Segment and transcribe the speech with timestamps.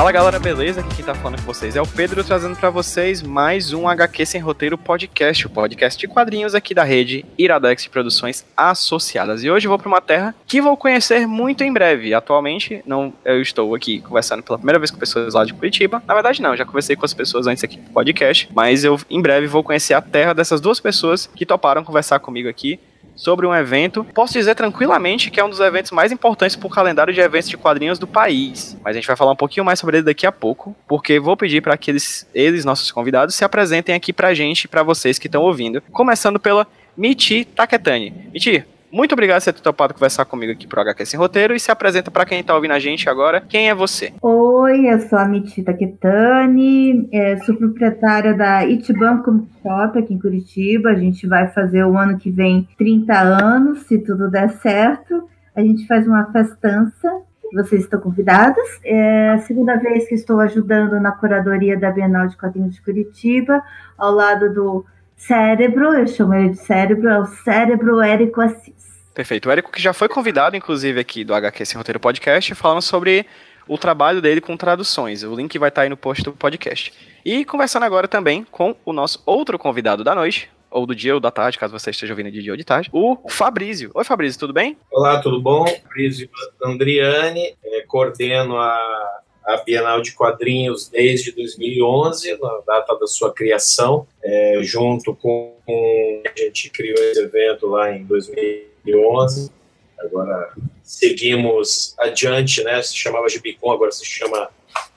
[0.00, 0.80] Fala galera, beleza?
[0.80, 4.24] Aqui quem tá falando com vocês é o Pedro trazendo para vocês mais um HQ
[4.24, 9.44] Sem Roteiro Podcast, o podcast de quadrinhos aqui da rede Iradex de Produções Associadas.
[9.44, 12.14] E hoje vou para uma terra que vou conhecer muito em breve.
[12.14, 16.02] Atualmente, não, eu estou aqui conversando pela primeira vez com pessoas lá de Curitiba.
[16.06, 19.20] Na verdade, não, já conversei com as pessoas antes aqui do podcast, mas eu em
[19.20, 22.80] breve vou conhecer a terra dessas duas pessoas que toparam conversar comigo aqui
[23.20, 24.02] sobre um evento.
[24.14, 27.50] Posso dizer tranquilamente que é um dos eventos mais importantes para o calendário de eventos
[27.50, 28.78] de quadrinhos do país.
[28.82, 31.36] Mas a gente vai falar um pouquinho mais sobre ele daqui a pouco, porque vou
[31.36, 35.18] pedir para que eles, eles, nossos convidados, se apresentem aqui para a gente, para vocês
[35.18, 35.82] que estão ouvindo.
[35.92, 38.30] Começando pela Michi Taketani.
[38.32, 41.70] Michi, muito obrigado por ter topado conversar comigo aqui pro HQ Sem Roteiro e se
[41.70, 43.40] apresenta para quem tá ouvindo a gente agora.
[43.40, 44.12] Quem é você?
[44.20, 50.18] Oi, eu sou a Mitita Ketani, é, sou proprietária da Itibam Comic Shop aqui em
[50.18, 50.90] Curitiba.
[50.90, 55.28] A gente vai fazer o ano que vem 30 anos, se tudo der certo.
[55.54, 58.64] A gente faz uma festança vocês estão convidadas.
[58.84, 63.62] É a segunda vez que estou ajudando na curadoria da Bienal de Quadrinhos de Curitiba,
[63.98, 64.84] ao lado do
[65.26, 68.74] Cérebro, eu chamo ele de Cérebro, é o Cérebro Érico Assis.
[69.14, 69.48] Perfeito.
[69.48, 73.26] O Érico que já foi convidado, inclusive, aqui do HQ Sem Roteiro Podcast, falando sobre
[73.68, 75.22] o trabalho dele com traduções.
[75.22, 76.92] O link vai estar aí no post do podcast.
[77.24, 81.20] E conversando agora também com o nosso outro convidado da noite, ou do dia ou
[81.20, 83.90] da tarde, caso você esteja ouvindo de dia ou de tarde, o Fabrício.
[83.94, 84.76] Oi, Fabrício, tudo bem?
[84.90, 85.66] Olá, tudo bom?
[85.66, 86.28] Fabrício
[86.64, 94.06] Andriani, é, coordeno a a Bienal de Quadrinhos desde 2011, na data da sua criação,
[94.22, 99.50] é, junto com, a gente criou esse evento lá em 2011.
[99.98, 100.52] Agora
[100.84, 102.80] seguimos adiante, né?
[102.80, 104.50] Se chamava Gibicon, agora se chama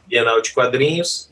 [0.05, 1.31] Bienal de Quadrinhos.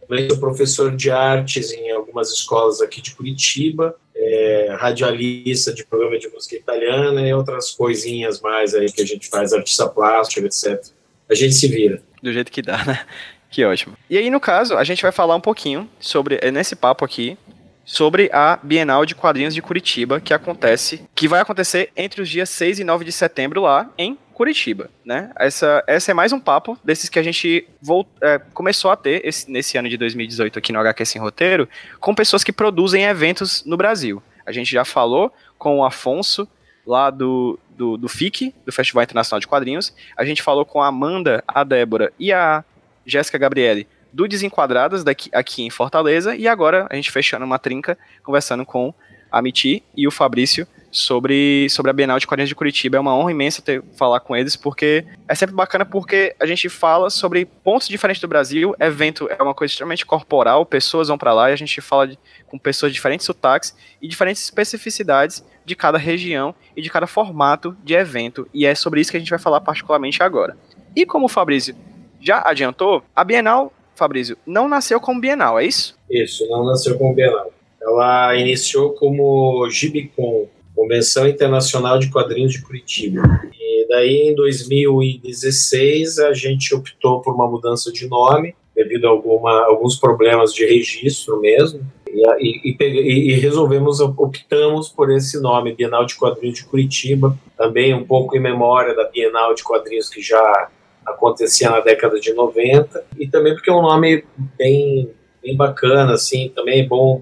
[0.00, 6.18] Também sou professor de artes em algumas escolas aqui de Curitiba, é, radialista de programa
[6.18, 10.84] de música italiana e outras coisinhas mais aí que a gente faz, artista plástico, etc.
[11.28, 13.00] A gente se vira do jeito que dá, né?
[13.50, 13.96] Que ótimo.
[14.08, 17.36] E aí, no caso, a gente vai falar um pouquinho sobre, é, nesse papo aqui,
[17.84, 22.48] sobre a Bienal de Quadrinhos de Curitiba, que acontece, que vai acontecer entre os dias
[22.48, 25.32] 6 e 9 de setembro lá em Curitiba, né?
[25.36, 29.20] Essa, essa é mais um papo desses que a gente volt, é, começou a ter
[29.26, 33.64] esse, nesse ano de 2018 aqui no HQ Sem Roteiro, com pessoas que produzem eventos
[33.64, 34.22] no Brasil.
[34.46, 36.48] A gente já falou com o Afonso,
[36.86, 39.94] lá do, do, do FIC, do Festival Internacional de Quadrinhos.
[40.14, 42.62] A gente falou com a Amanda, a Débora e a
[43.06, 46.36] Jéssica Gabriele do Desenquadradas daqui, aqui em Fortaleza.
[46.36, 48.92] E agora a gente fechando uma trinca, conversando com
[49.32, 52.96] a Miti e o Fabrício sobre, sobre a Bienal de Quadrinhos de Curitiba.
[52.96, 56.68] É uma honra imensa ter falar com eles, porque é sempre bacana porque a gente
[56.68, 58.74] fala sobre pontos diferentes do Brasil.
[58.78, 62.18] Evento é uma coisa extremamente corporal, pessoas vão para lá e a gente fala de,
[62.46, 67.76] com pessoas de diferentes sotaques e diferentes especificidades de cada região e de cada formato
[67.84, 70.56] de evento, e é sobre isso que a gente vai falar particularmente agora.
[70.96, 71.76] E como o Fabrício
[72.20, 75.96] já adiantou, a Bienal, Fabrício, não nasceu como Bienal, é isso?
[76.10, 77.52] Isso, não nasceu como Bienal.
[77.80, 80.48] Ela iniciou como Gibicon,
[80.80, 83.20] Convenção Internacional de Quadrinhos de Curitiba.
[83.52, 89.66] E daí, em 2016, a gente optou por uma mudança de nome, devido a alguma,
[89.66, 91.86] alguns problemas de registro mesmo.
[92.08, 98.06] E, e, e, resolvemos, optamos por esse nome, Bienal de Quadrinhos de Curitiba, também um
[98.06, 100.70] pouco em memória da Bienal de Quadrinhos que já
[101.04, 104.24] acontecia na década de 90, e também porque é um nome
[104.56, 105.10] bem,
[105.42, 107.20] bem bacana, assim, também é bom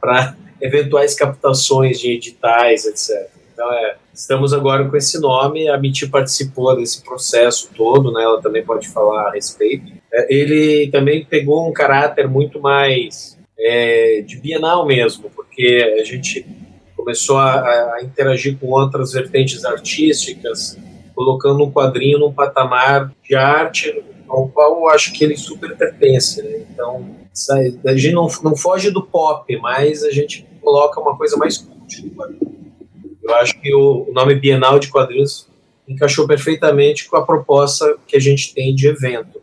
[0.00, 3.30] para eventuais captações de editais, etc.
[3.52, 8.40] Então, é, estamos agora com esse nome, a Miti participou desse processo todo, né, ela
[8.40, 9.92] também pode falar a respeito.
[10.12, 16.46] É, ele também pegou um caráter muito mais é, de bienal mesmo, porque a gente
[16.94, 17.60] começou a,
[17.94, 20.78] a, interagir com outras vertentes artísticas,
[21.14, 26.42] colocando um quadrinho num patamar de arte ao qual eu acho que ele super pertence.
[26.42, 26.66] Né?
[26.70, 27.16] Então,
[27.86, 32.12] a gente não, não foge do pop, mas a gente coloca uma coisa mais cult.
[33.22, 35.48] Eu acho que o, o nome Bienal de Quadrinhos
[35.86, 39.40] encaixou perfeitamente com a proposta que a gente tem de evento.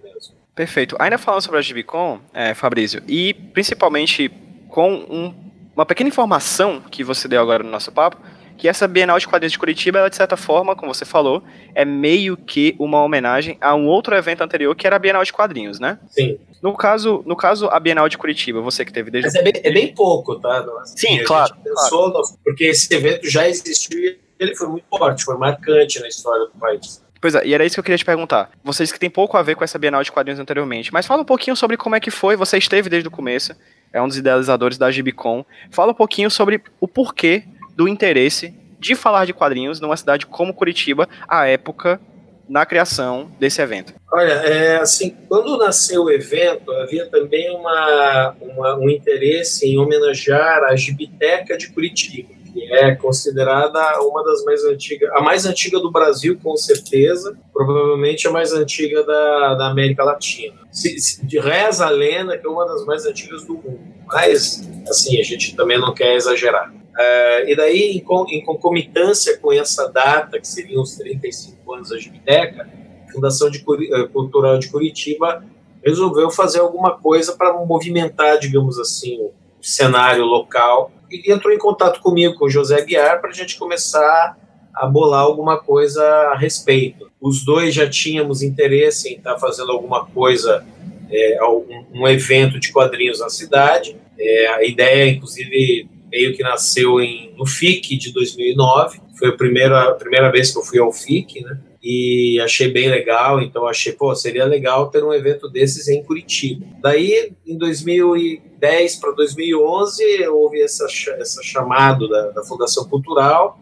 [0.54, 0.98] Perfeito.
[1.00, 4.30] Ainda falando sobre a Gibicon, é, Fabrício, e principalmente
[4.68, 5.34] com um,
[5.74, 8.18] uma pequena informação que você deu agora no nosso papo,
[8.58, 11.42] que essa Bienal de Quadrinhos de Curitiba, ela, de certa forma, como você falou,
[11.74, 15.34] é meio que uma homenagem a um outro evento anterior, que era a Bienal de
[15.34, 15.98] Quadrinhos, né?
[16.10, 16.38] Sim.
[16.64, 19.28] No caso, no caso a Bienal de Curitiba, você que teve desde...
[19.28, 20.66] Mas é bem, é bem pouco, tá?
[20.82, 22.28] Assim, Sim, claro, pensou, claro.
[22.42, 26.58] Porque esse evento já existiu e ele foi muito forte, foi marcante na história do
[26.58, 27.04] país.
[27.20, 28.50] Pois é, e era isso que eu queria te perguntar.
[28.64, 31.26] Vocês que tem pouco a ver com essa Bienal de Quadrinhos anteriormente, mas fala um
[31.26, 33.54] pouquinho sobre como é que foi, você esteve desde o começo,
[33.92, 35.46] é um dos idealizadores da Gibicon.
[35.70, 37.44] Fala um pouquinho sobre o porquê
[37.76, 42.00] do interesse de falar de quadrinhos numa cidade como Curitiba, à época
[42.48, 43.94] na criação desse evento?
[44.12, 50.64] Olha, é, assim, quando nasceu o evento, havia também uma, uma, um interesse em homenagear
[50.66, 55.92] a Gibiteca de Curitiba, que é considerada uma das mais antigas, a mais antiga do
[55.92, 60.56] Brasil, com certeza, provavelmente a mais antiga da, da América Latina.
[60.72, 65.20] Se, se, reza a lenda que é uma das mais antigas do mundo, mas, assim,
[65.20, 66.72] a gente também não quer exagerar.
[66.94, 71.98] Uh, e daí, em, em, concomitância com essa data, que seriam os 35 anos da
[71.98, 72.70] Gibiteca,
[73.08, 75.44] a Fundação de uh, Cultural de Curitiba
[75.84, 79.32] resolveu fazer alguma coisa para movimentar, digamos assim, o
[79.62, 84.38] cenário local e entrou em contato comigo, com o José Guiar, para a gente começar
[84.74, 87.12] a bolar alguma coisa a respeito.
[87.22, 90.66] Os dois já tínhamos interesse em estar tá fazendo alguma coisa,
[91.12, 93.96] é, um, um, evento de quadrinhos na cidade.
[94.18, 99.02] É, a ideia, inclusive, meio que nasceu em, no FIC de 2009.
[99.18, 101.60] Foi a primeira, a primeira vez que eu fui ao FIC, né?
[101.82, 106.66] E achei bem legal, então achei, pô, seria legal ter um evento desses em Curitiba.
[106.80, 110.86] Daí, em 2010 para 2011, houve essa,
[111.18, 113.60] essa chamado da, da Fundação Cultural.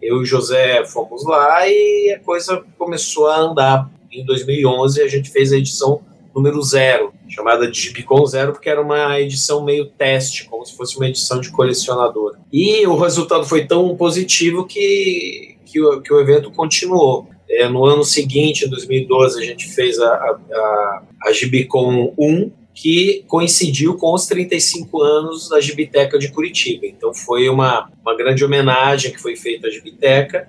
[0.00, 3.90] Eu e o José fomos lá e a coisa começou a andar.
[4.12, 6.02] Em 2011, a gente fez a edição
[6.38, 10.96] número zero, chamada de Gibicon Zero, porque era uma edição meio teste, como se fosse
[10.96, 12.36] uma edição de colecionador.
[12.52, 17.28] E o resultado foi tão positivo que, que, o, que o evento continuou.
[17.50, 23.24] É, no ano seguinte, em 2012, a gente fez a, a, a Gibicon 1, que
[23.26, 26.86] coincidiu com os 35 anos da Gibiteca de Curitiba.
[26.86, 30.48] Então foi uma, uma grande homenagem que foi feita à Gibiteca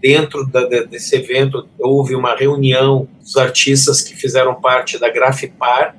[0.00, 5.96] dentro da, desse evento houve uma reunião dos artistas que fizeram parte da Grafipar,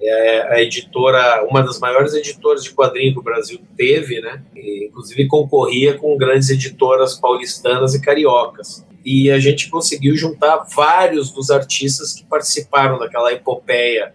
[0.00, 4.42] é, a editora, uma das maiores editoras de quadrinhos que o Brasil teve, né?
[4.54, 8.86] E, inclusive concorria com grandes editoras paulistanas e cariocas.
[9.04, 14.12] E a gente conseguiu juntar vários dos artistas que participaram daquela epopeia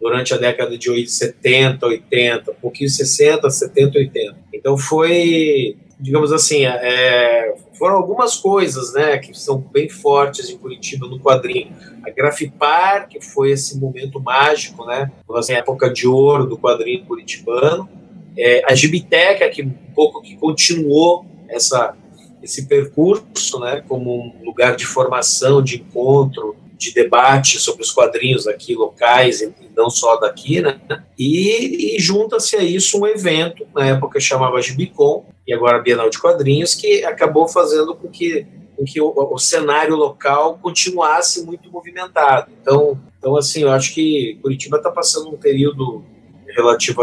[0.00, 4.36] durante a década de 70, 80, um pouquinho 60, 70, 80.
[4.52, 11.08] Então foi digamos assim, é, foram algumas coisas, né, que são bem fortes em Curitiba
[11.08, 11.74] no quadrinho.
[12.06, 17.06] A Grafipar, que foi esse momento mágico, né, assim, a época de ouro do quadrinho
[17.06, 17.88] curitibano.
[18.36, 21.96] É, a Gibiteca, que um pouco que continuou essa
[22.42, 28.46] esse percurso, né, como um lugar de formação, de encontro, de debate sobre os quadrinhos
[28.46, 30.78] aqui locais e não só daqui, né?
[31.18, 36.18] E, e junta-se a isso um evento, na época chamava Gibicon, e agora Bienal de
[36.18, 38.46] Quadrinhos, que acabou fazendo com que,
[38.76, 42.50] com que o, o, cenário local continuasse muito movimentado.
[42.60, 46.02] Então, então assim, eu acho que Curitiba está passando um período
[46.48, 47.02] relativo,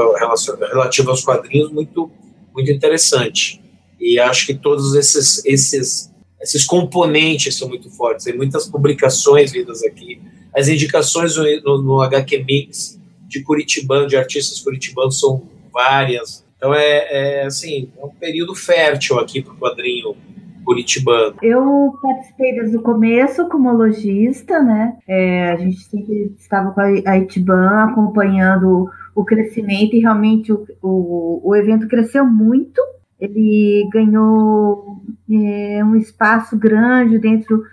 [0.68, 2.10] relativo aos quadrinhos muito,
[2.54, 3.62] muito interessante.
[4.00, 6.12] E acho que todos esses, esses,
[6.42, 8.26] esses componentes são muito fortes.
[8.26, 10.20] Tem muitas publicações vindas aqui.
[10.56, 16.44] As indicações no, no HQ Mix de Curitibano, de artistas curitibanos, são várias.
[16.62, 20.16] Então é, é assim, é um período fértil aqui para o quadrinho
[20.63, 21.34] curitibano.
[21.42, 24.95] Eu participei desde o começo como lojista, né?
[25.07, 31.42] É, a gente sempre estava com a Itiban acompanhando o crescimento e realmente o, o,
[31.50, 32.80] o evento cresceu muito.
[33.19, 37.64] Ele ganhou é, um espaço grande dentro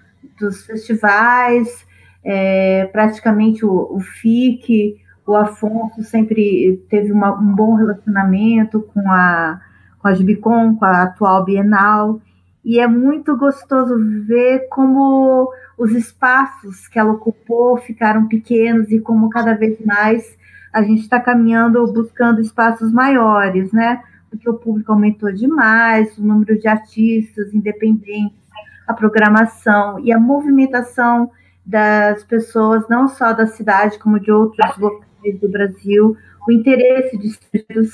[0.40, 1.86] dos festivais,
[2.24, 4.96] é, praticamente o, o FIC,
[5.28, 9.60] o Afonso sempre teve uma, um bom relacionamento com a,
[9.98, 12.18] com a Gibicon, com a atual Bienal,
[12.64, 13.94] e é muito gostoso
[14.26, 20.24] ver como os espaços que ela ocupou ficaram pequenos e como cada vez mais
[20.72, 24.02] a gente está caminhando buscando espaços maiores, né?
[24.30, 28.38] Porque o público aumentou demais, o número de artistas independentes,
[28.86, 31.30] a programação e a movimentação
[31.66, 35.07] das pessoas, não só da cidade, como de outros locais
[35.40, 36.16] do Brasil,
[36.48, 37.36] o interesse de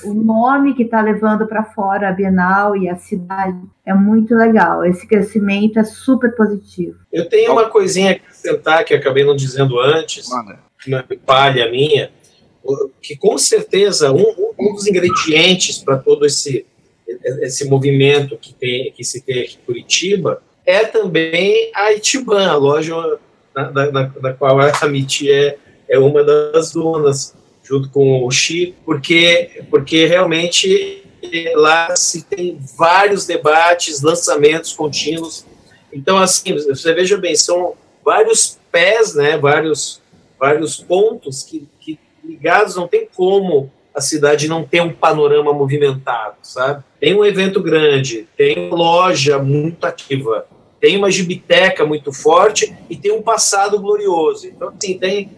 [0.05, 4.85] o nome que está levando para fora a Bienal e a cidade é muito legal.
[4.85, 6.95] Esse crescimento é super positivo.
[7.11, 10.29] Eu tenho uma coisinha a acrescentar que eu acabei não dizendo antes,
[10.87, 12.11] uma palha minha,
[13.01, 16.65] que com certeza um, um dos ingredientes para todo esse
[17.07, 22.55] esse movimento que tem que se tem aqui em Curitiba é também a Itiban, a
[22.55, 22.95] loja
[23.53, 28.75] da, da, da qual a MIT é é uma das donas, junto com o Chico,
[28.85, 31.03] porque, porque realmente
[31.55, 35.45] lá se tem vários debates, lançamentos contínuos.
[35.91, 37.73] Então, assim, você veja bem, são
[38.03, 40.01] vários pés, né, vários,
[40.39, 46.35] vários pontos que, que ligados, não tem como a cidade não ter um panorama movimentado,
[46.41, 46.83] sabe?
[46.99, 50.45] Tem um evento grande, tem loja muito ativa,
[50.81, 54.47] tem uma gibiteca muito forte e tem um passado glorioso.
[54.47, 55.31] Então, assim, tem,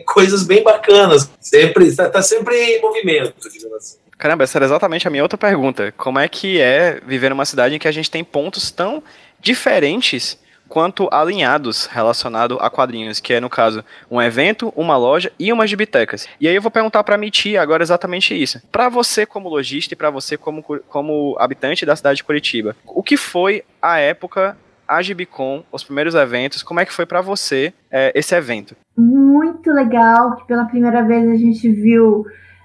[0.00, 1.30] coisas bem bacanas.
[1.40, 3.96] Sempre está tá sempre em movimento, digamos assim.
[4.18, 5.92] Caramba, essa era exatamente a minha outra pergunta.
[5.96, 9.02] Como é que é viver numa cidade em que a gente tem pontos tão
[9.38, 10.38] diferentes
[10.68, 15.70] quanto alinhados relacionado a quadrinhos, que é no caso um evento, uma loja e umas
[15.70, 16.28] gibitecas.
[16.40, 18.60] E aí eu vou perguntar para Miti agora exatamente isso.
[18.70, 23.02] Para você como lojista e para você como, como habitante da cidade de Curitiba, o
[23.02, 27.72] que foi a época a Gibicon, os primeiros eventos, como é que foi para você
[27.90, 28.76] é, esse evento?
[28.96, 32.24] Muito legal, que pela primeira vez a gente viu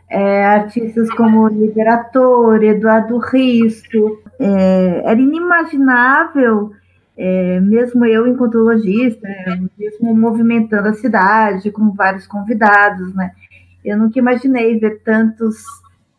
[0.10, 4.22] é, artistas como Liberator, Eduardo Risto.
[4.40, 6.72] É, era inimaginável,
[7.18, 13.32] é, mesmo eu, enquanto lojista, é, mesmo movimentando a cidade com vários convidados, né?
[13.84, 15.64] Eu nunca imaginei ver tantos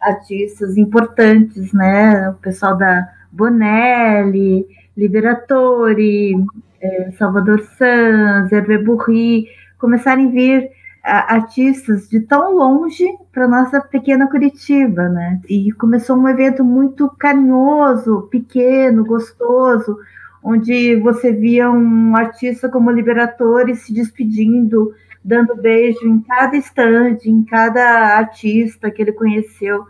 [0.01, 2.31] artistas importantes, né?
[2.31, 6.35] O pessoal da Bonelli, Liberatori,
[6.81, 9.47] é, Salvador Sanz, Hervé Burri,
[9.79, 10.71] começarem a vir
[11.03, 15.41] artistas de tão longe para nossa pequena Curitiba, né?
[15.49, 19.99] E começou um evento muito carinhoso, pequeno, gostoso,
[20.43, 24.95] onde você via um artista como Liberatore se despedindo,
[25.25, 29.85] dando beijo em cada estande, em cada artista que ele conheceu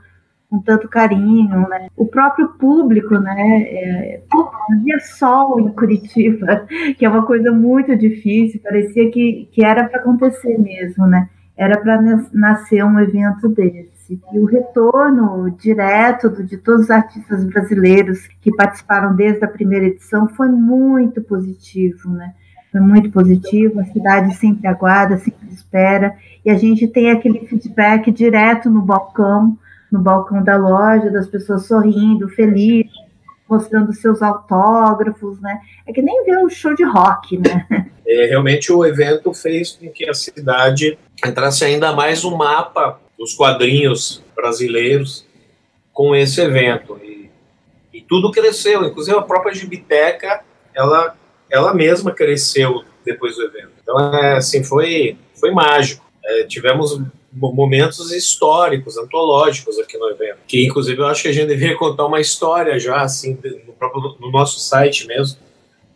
[0.52, 1.88] com tanto carinho, né?
[1.96, 3.62] O próprio público, né?
[3.62, 4.22] É,
[4.70, 6.66] havia sol em Curitiba,
[6.98, 11.30] que é uma coisa muito difícil, parecia que, que era para acontecer mesmo, né?
[11.56, 12.02] Era para
[12.34, 14.20] nascer um evento desse.
[14.30, 20.28] E o retorno direto de todos os artistas brasileiros que participaram desde a primeira edição
[20.28, 22.34] foi muito positivo, né?
[22.70, 28.10] Foi muito positivo, a cidade sempre aguarda, sempre espera, e a gente tem aquele feedback
[28.10, 29.56] direto no balcão,
[29.92, 32.90] no balcão da loja, das pessoas sorrindo, felizes,
[33.48, 35.60] mostrando seus autógrafos, né?
[35.86, 37.66] É que nem ver um show de rock, né?
[38.04, 43.32] É, realmente o evento fez com que a cidade entrasse ainda mais no mapa dos
[43.32, 45.24] quadrinhos brasileiros
[45.92, 46.98] com esse evento.
[47.02, 47.30] E,
[47.92, 50.42] e tudo cresceu, inclusive a própria Gibiteca,
[50.74, 51.16] ela,
[51.48, 53.70] ela mesma cresceu depois do evento.
[53.80, 56.04] Então, é, assim, foi, foi mágico.
[56.24, 57.00] É, tivemos
[57.32, 60.38] momentos históricos, antológicos aqui no evento.
[60.46, 64.16] Que, inclusive, eu acho que a gente deveria contar uma história já, assim, no, próprio,
[64.20, 65.38] no nosso site mesmo,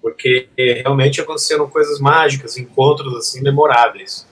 [0.00, 4.26] porque realmente aconteceram coisas mágicas, encontros, assim, memoráveis.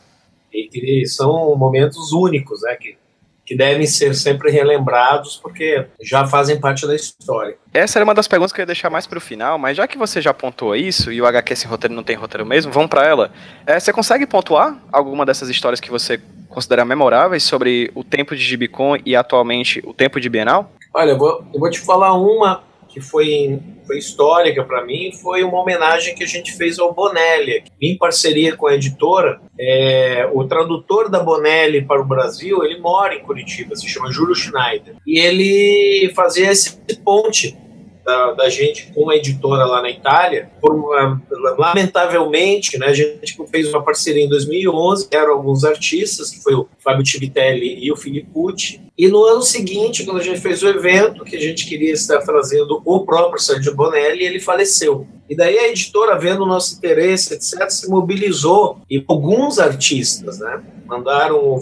[0.52, 2.96] E que são momentos únicos, né, que,
[3.44, 7.56] que devem ser sempre relembrados, porque já fazem parte da história.
[7.72, 9.86] Essa era uma das perguntas que eu ia deixar mais para o final, mas já
[9.86, 12.88] que você já pontuou isso, e o HQ sem roteiro não tem roteiro mesmo, vamos
[12.88, 13.32] para ela.
[13.66, 18.42] É, você consegue pontuar alguma dessas histórias que você considera memoráveis sobre o tempo de
[18.42, 20.70] Gibicon e atualmente o tempo de Bienal?
[20.94, 22.62] Olha, eu vou, eu vou te falar uma
[22.94, 27.64] que foi, foi histórica para mim, foi uma homenagem que a gente fez ao Bonelli,
[27.82, 29.40] em parceria com a editora.
[29.58, 34.36] É, o tradutor da Bonelli para o Brasil, ele mora em Curitiba, se chama Júlio
[34.36, 34.94] Schneider.
[35.04, 37.58] E ele fazia esse ponte
[38.04, 40.50] da, da, gente com a editora lá na Itália.
[41.58, 46.68] Lamentavelmente, né, a gente fez uma parceria em 2011, eram alguns artistas, que foi o
[46.78, 48.80] Fábio Tivitelli e o Filippucci.
[48.96, 52.18] E no ano seguinte, quando a gente fez o evento, que a gente queria estar
[52.20, 55.06] trazendo o próprio Sérgio Bonelli, ele faleceu.
[55.28, 60.62] E daí a editora, vendo o nosso interesse, etc., se mobilizou e alguns artistas, né,
[60.86, 61.56] mandaram o,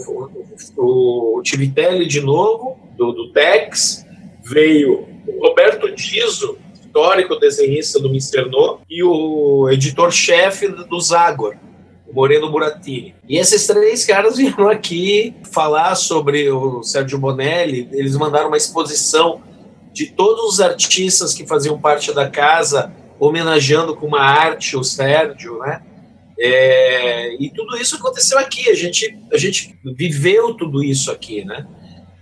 [0.75, 4.05] o, o, de novo, do, do Tex,
[4.43, 5.07] veio
[5.39, 11.55] Roberto Dizo, histórico desenhista do No, e o editor-chefe do Zagor,
[12.11, 13.15] Moreno Buratini.
[13.27, 19.41] E esses três caras vieram aqui falar sobre o Sérgio Bonelli, eles mandaram uma exposição
[19.91, 25.59] de todos os artistas que faziam parte da casa, homenageando com uma arte o Sérgio,
[25.59, 25.81] né?
[26.37, 31.65] É, e tudo isso aconteceu aqui, a gente, a gente viveu tudo isso aqui, né?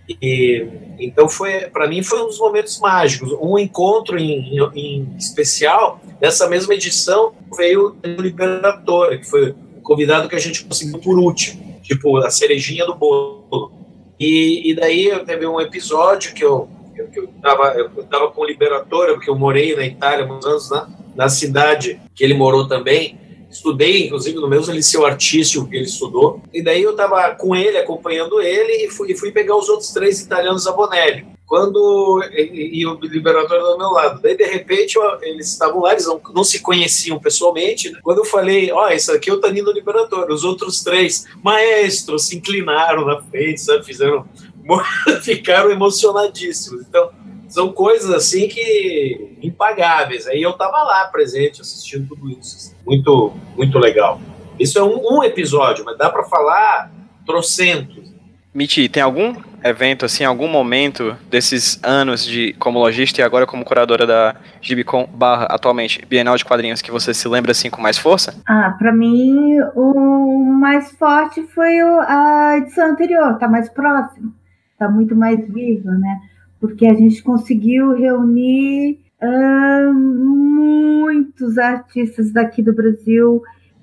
[0.09, 0.67] E,
[0.99, 3.31] então foi para mim foi um dos momentos mágicos.
[3.41, 10.27] Um encontro em, em especial dessa mesma edição veio o Liberador, que foi o convidado
[10.27, 13.71] que a gente conseguiu por último, tipo a cerejinha do bolo.
[14.19, 18.45] E, e daí teve um episódio que eu eu, eu, tava, eu tava com o
[18.45, 23.17] Liberador, porque eu morei na Itália muitos anos, na, na cidade que ele morou também,
[23.51, 26.41] estudei, inclusive, no mesmo liceu artístico que ele estudou.
[26.53, 30.21] E daí eu estava com ele, acompanhando ele, e fui, fui pegar os outros três
[30.21, 31.25] italianos a Bonelli.
[31.45, 32.23] Quando.
[32.31, 34.21] E, e o liberador do meu lado.
[34.21, 37.91] Daí, de repente, eles estavam lá, eles não, não se conheciam pessoalmente.
[37.91, 37.99] Né?
[38.01, 42.27] Quando eu falei, ó, oh, esse aqui é o Tanino Liberador, os outros três maestros
[42.27, 43.85] se inclinaram na frente, sabe?
[43.85, 44.25] Fizeram.
[45.23, 46.83] ficaram emocionadíssimos.
[46.87, 47.09] Então,
[47.51, 50.25] são coisas assim que impagáveis.
[50.25, 52.73] Aí eu tava lá presente assistindo tudo isso.
[52.85, 54.21] Muito, muito legal.
[54.57, 56.89] Isso é um, um episódio, mas dá para falar
[57.25, 58.09] trocentos.
[58.53, 63.65] Miti, tem algum evento, assim, algum momento desses anos de como lojista e agora como
[63.65, 67.97] curadora da Gibicon barra atualmente Bienal de Quadrinhos que você se lembra assim com mais
[67.97, 68.33] força?
[68.47, 74.33] Ah, para mim o mais forte foi a edição anterior, tá mais próximo,
[74.79, 76.19] tá muito mais viva, né?
[76.61, 83.41] Porque a gente conseguiu reunir uh, muitos artistas daqui do Brasil,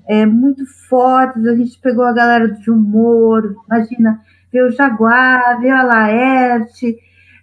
[0.09, 1.45] é, muito fortes.
[1.45, 4.21] A gente pegou a galera de humor, imagina
[4.53, 6.97] veio o Jaguar, veio a Laerte,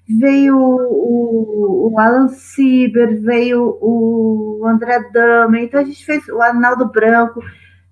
[0.07, 6.91] veio o, o Alan Sieber, veio o André Dama, então a gente fez o Arnaldo
[6.91, 7.41] Branco,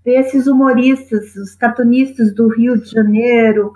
[0.04, 3.72] veio esses humoristas, os cartunistas do Rio de Janeiro,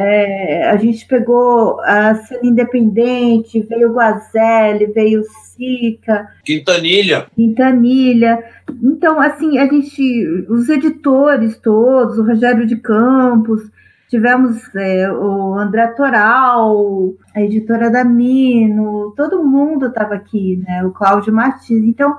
[0.00, 6.28] é, a gente pegou a cena independente, veio o Guazelli, veio o Sica.
[6.44, 7.26] Quintanilha.
[7.34, 8.38] Quintanilha.
[8.80, 13.68] Então, assim, a gente, os editores todos, o Rogério de Campos,
[14.08, 20.82] Tivemos é, o André Toral, a editora da Mino, todo mundo estava aqui, né?
[20.82, 21.84] O Cláudio Martins.
[21.84, 22.16] Então,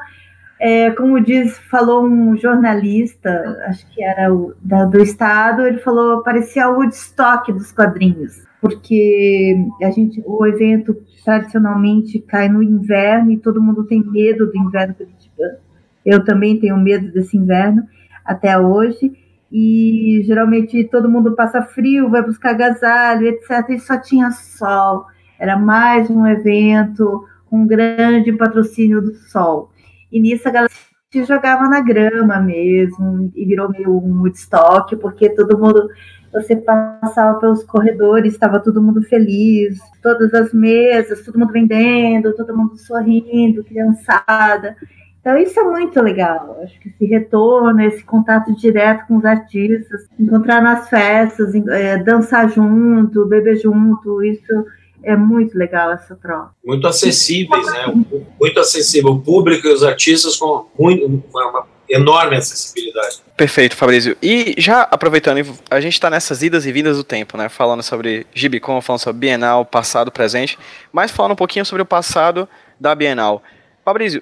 [0.60, 6.22] é, como diz, falou um jornalista, acho que era o, da, do Estado, ele falou,
[6.22, 13.38] parecia o Woodstock dos quadrinhos, porque a gente, o evento tradicionalmente cai no inverno e
[13.38, 15.58] todo mundo tem medo do inverno curitibano.
[16.06, 17.84] Eu também tenho medo desse inverno
[18.26, 19.14] até hoje
[19.52, 23.70] e geralmente todo mundo passa frio, vai buscar agasalho, etc.
[23.70, 25.06] E só tinha sol.
[25.40, 29.72] Era mais um evento com um grande patrocínio do sol.
[30.12, 30.74] E nisso a galera
[31.12, 35.90] se jogava na grama mesmo, e virou meio um Woodstock, porque todo mundo,
[36.32, 42.56] você passava pelos corredores, estava todo mundo feliz, todas as mesas, todo mundo vendendo, todo
[42.56, 44.76] mundo sorrindo, criançada.
[45.20, 46.60] Então isso é muito legal.
[46.64, 52.50] Acho que esse retorno, esse contato direto com os artistas, encontrar nas festas, é, dançar
[52.50, 54.66] junto, beber junto, isso
[55.04, 56.52] é muito legal essa troca.
[56.64, 57.94] Muito acessíveis, né?
[58.40, 59.12] Muito acessível.
[59.12, 63.22] O público e os artistas com muito, uma enorme acessibilidade.
[63.36, 64.16] Perfeito, Fabrício.
[64.22, 67.50] E já aproveitando, a gente está nessas idas e vindas do tempo, né?
[67.50, 70.58] Falando sobre Gibicon, falando sobre Bienal, passado, presente,
[70.92, 72.48] mas falando um pouquinho sobre o passado
[72.80, 73.42] da Bienal.
[73.84, 74.22] Fabrício,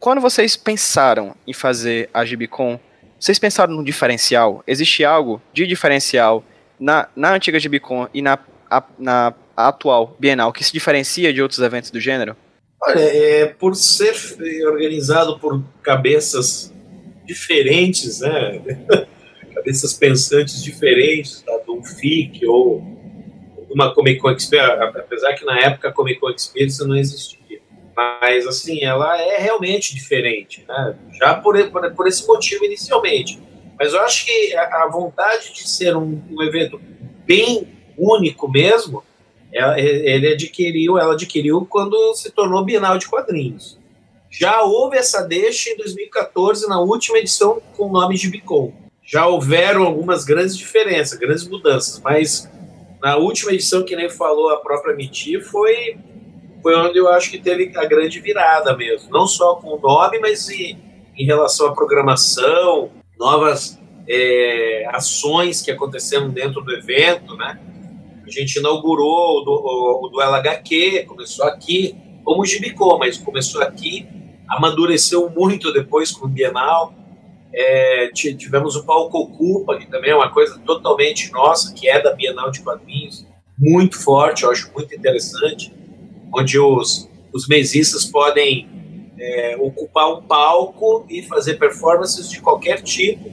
[0.00, 2.80] quando vocês pensaram em fazer a Gibicon,
[3.18, 4.62] vocês pensaram no diferencial?
[4.66, 6.44] Existe algo de diferencial
[6.78, 8.38] na, na antiga Gibicon e na,
[8.70, 12.36] a, na atual Bienal que se diferencia de outros eventos do gênero?
[12.82, 14.14] Olha, é, por ser
[14.66, 16.72] organizado por cabeças
[17.24, 18.60] diferentes, né?
[19.54, 22.82] cabeças pensantes diferentes, da do FIC ou
[23.70, 27.44] uma Comic Con Experience, apesar que na época a Comic Con Experience não existia
[27.96, 30.96] mas, assim, ela é realmente diferente, né?
[31.12, 33.40] Já por, por, por esse motivo inicialmente.
[33.78, 36.80] Mas eu acho que a, a vontade de ser um, um, evento
[37.24, 39.04] bem único mesmo,
[39.54, 43.78] ele adquiriu, ela adquiriu quando se tornou Bienal de Quadrinhos.
[44.30, 48.72] Já houve essa deixa em 2014, na última edição, com o nome de Bicom.
[49.00, 52.50] Já houveram algumas grandes diferenças, grandes mudanças, mas
[53.00, 55.96] na última edição, que nem falou a própria Miti, foi
[56.64, 59.10] foi onde eu acho que teve a grande virada mesmo.
[59.10, 60.78] Não só com o nome, mas em,
[61.14, 67.60] em relação à programação, novas é, ações que aconteceram dentro do evento, né?
[68.26, 73.62] A gente inaugurou o, o, o Duelo HQ, começou aqui, como o Gibicô, mas começou
[73.62, 74.06] aqui,
[74.48, 76.94] amadureceu muito depois com o Bienal.
[77.52, 82.12] É, tivemos o Palco Ocupa, que também é uma coisa totalmente nossa, que é da
[82.12, 85.72] Bienal de Quadrinhos, muito forte, eu acho muito interessante
[86.32, 88.68] onde os, os mesistas podem
[89.18, 93.30] é, ocupar um palco e fazer performances de qualquer tipo,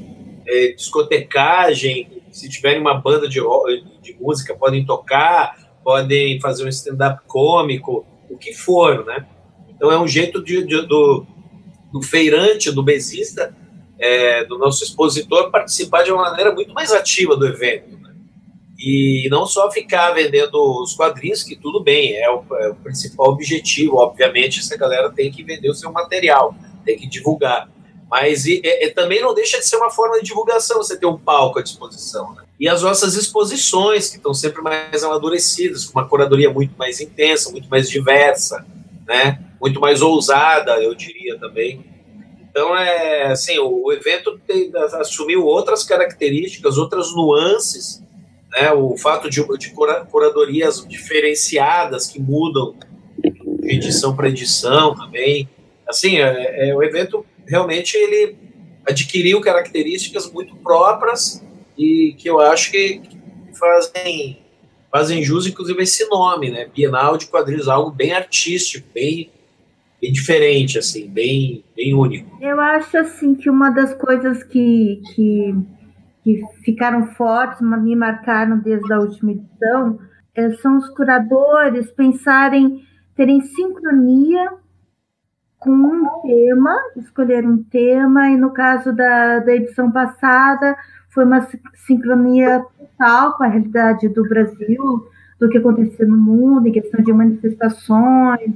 [0.47, 3.39] é, discotecagem, se tiverem uma banda de,
[4.01, 9.27] de música, podem tocar, podem fazer um stand-up cômico, o que for, né?
[9.69, 11.25] Então é um jeito de, de do,
[11.91, 13.55] do feirante, do mesista,
[13.99, 17.99] é, do nosso expositor participar de uma maneira muito mais ativa do evento.
[18.83, 23.27] E não só ficar vendendo os quadrinhos, que tudo bem, é o, é o principal
[23.27, 23.97] objetivo.
[23.97, 27.69] Obviamente, essa galera tem que vender o seu material, tem que divulgar.
[28.11, 31.17] Mas e, e, também não deixa de ser uma forma de divulgação você ter um
[31.17, 32.35] palco à disposição.
[32.35, 32.43] Né?
[32.59, 37.49] E as nossas exposições, que estão sempre mais amadurecidas, com uma curadoria muito mais intensa,
[37.49, 38.65] muito mais diversa,
[39.07, 39.39] né?
[39.61, 41.85] muito mais ousada, eu diria também.
[42.49, 44.69] Então, é assim, o, o evento tem,
[44.99, 48.01] assumiu outras características, outras nuances
[48.51, 49.73] né, o fato de, de
[50.09, 52.75] curadorias diferenciadas que mudam
[53.17, 55.47] de edição para edição também.
[55.87, 58.37] Assim, é, é, o evento realmente ele
[58.87, 61.45] adquiriu características muito próprias
[61.77, 63.01] e que eu acho que,
[63.53, 64.39] fazem,
[64.89, 66.65] fazem jus, inclusive, esse nome, né?
[66.73, 69.29] Bienal de Quadrinhos, algo bem artístico, bem,
[70.01, 72.41] bem diferente, assim, bem, bem único.
[72.41, 75.55] Eu acho, assim, que uma das coisas que, que,
[76.23, 79.99] que ficaram fortes, me marcaram desde a última edição,
[80.33, 82.81] é, são os curadores pensarem,
[83.13, 84.60] terem sincronia
[85.61, 90.75] com um tema, escolher um tema, e no caso da, da edição passada,
[91.11, 95.07] foi uma sincronia total com a realidade do Brasil,
[95.39, 98.55] do que acontecia no mundo, em questão de manifestações,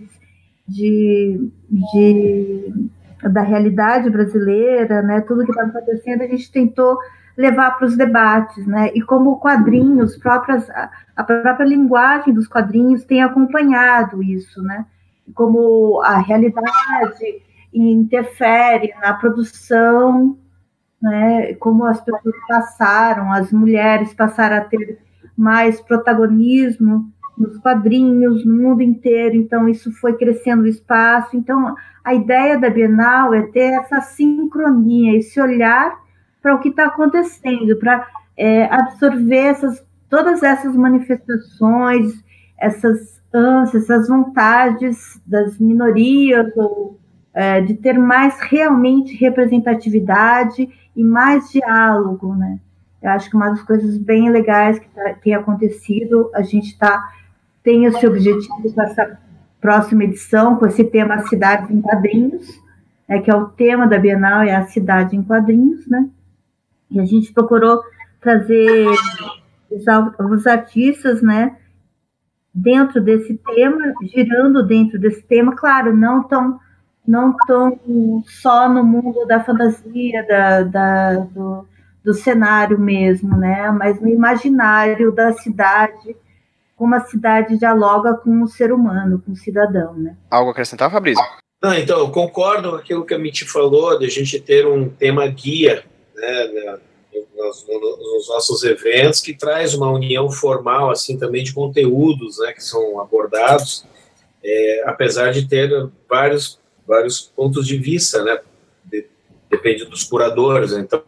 [0.67, 2.73] de, de
[3.21, 6.97] da realidade brasileira, né, tudo que estava acontecendo, a gente tentou
[7.37, 10.67] levar para os debates, né, e como quadrinhos, próprias,
[11.15, 14.85] a própria linguagem dos quadrinhos tem acompanhado isso, né,
[15.33, 17.41] como a realidade
[17.73, 20.37] interfere na produção,
[21.01, 24.99] né, como as pessoas passaram, as mulheres passaram a ter
[25.37, 31.35] mais protagonismo nos quadrinhos, no mundo inteiro, então isso foi crescendo o espaço.
[31.35, 35.99] Então, a ideia da Bienal é ter essa sincronia, esse olhar
[36.41, 38.07] para o que está acontecendo, para
[38.37, 42.23] é, absorver essas, todas essas manifestações,
[42.57, 46.97] essas ânsias, essas vontades das minorias ou
[47.33, 52.59] é, de ter mais realmente representatividade e mais diálogo, né?
[53.03, 57.11] Eu acho que uma das coisas bem legais que tá, tem acontecido, a gente tá,
[57.61, 59.19] tem esse objetivo com essa
[59.61, 62.47] próxima edição, com esse tema Cidades em Quadrinhos,
[63.07, 66.09] né, que é o tema da Bienal, é a cidade em quadrinhos, né?
[66.89, 67.81] E a gente procurou
[68.21, 68.87] trazer
[69.69, 69.85] os,
[70.31, 71.57] os artistas, né,
[72.55, 76.57] dentro desse tema, girando dentro desse tema, claro, não tão,
[77.05, 81.67] não tão só no mundo da fantasia, da, da do,
[82.01, 83.69] do cenário mesmo, né?
[83.71, 86.15] Mas no imaginário da cidade,
[86.77, 90.15] como a cidade dialoga com o ser humano, com o cidadão, né?
[90.31, 91.23] Algo a acrescentar, Fabrício?
[91.61, 94.87] Não, então, eu concordo com aquilo que a Mitty falou, de a gente ter um
[94.87, 95.83] tema guia,
[96.15, 96.77] né,
[97.35, 102.63] nos, nos, nossos eventos, que traz uma união formal, assim, também de conteúdos, né, que
[102.63, 103.85] são abordados,
[104.43, 105.69] é, apesar de ter
[106.09, 108.39] vários, vários pontos de vista, né,
[108.85, 109.05] de,
[109.49, 111.03] depende dos curadores, né, então,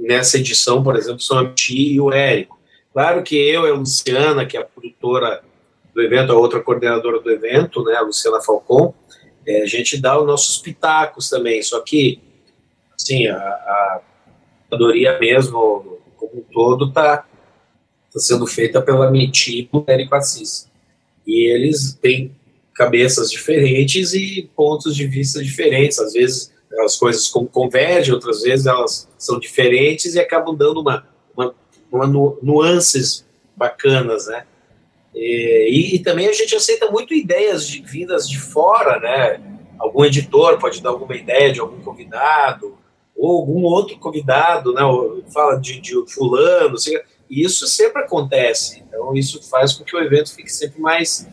[0.00, 2.60] nessa edição, por exemplo, são a Ti e o Érico.
[2.92, 5.42] Claro que eu e a Luciana, que é a produtora
[5.94, 8.94] do evento, a outra coordenadora do evento, né, a Luciana Falcon,
[9.46, 12.20] é, a gente dá os nossos pitacos também, só que,
[12.94, 14.00] assim, a, a
[14.72, 20.70] curadoria mesmo, como um todo, está tá sendo feita pela Meti e Érico Assis.
[21.26, 22.34] E eles têm
[22.74, 25.98] cabeças diferentes e pontos de vista diferentes.
[25.98, 31.06] Às vezes as coisas convergem, outras vezes elas são diferentes e acabam dando uma,
[31.36, 31.54] uma,
[31.92, 32.06] uma
[32.42, 34.44] nuances bacanas, né?
[35.14, 39.38] E, e, também a gente aceita muito ideias de vindas de fora, né?
[39.78, 42.78] Algum editor pode dar alguma ideia de algum convidado,
[43.16, 44.82] ou algum outro convidado, né,
[45.32, 46.96] fala de, de fulano, assim,
[47.30, 48.82] e isso sempre acontece.
[48.86, 51.28] Então isso faz com que o evento fique sempre mais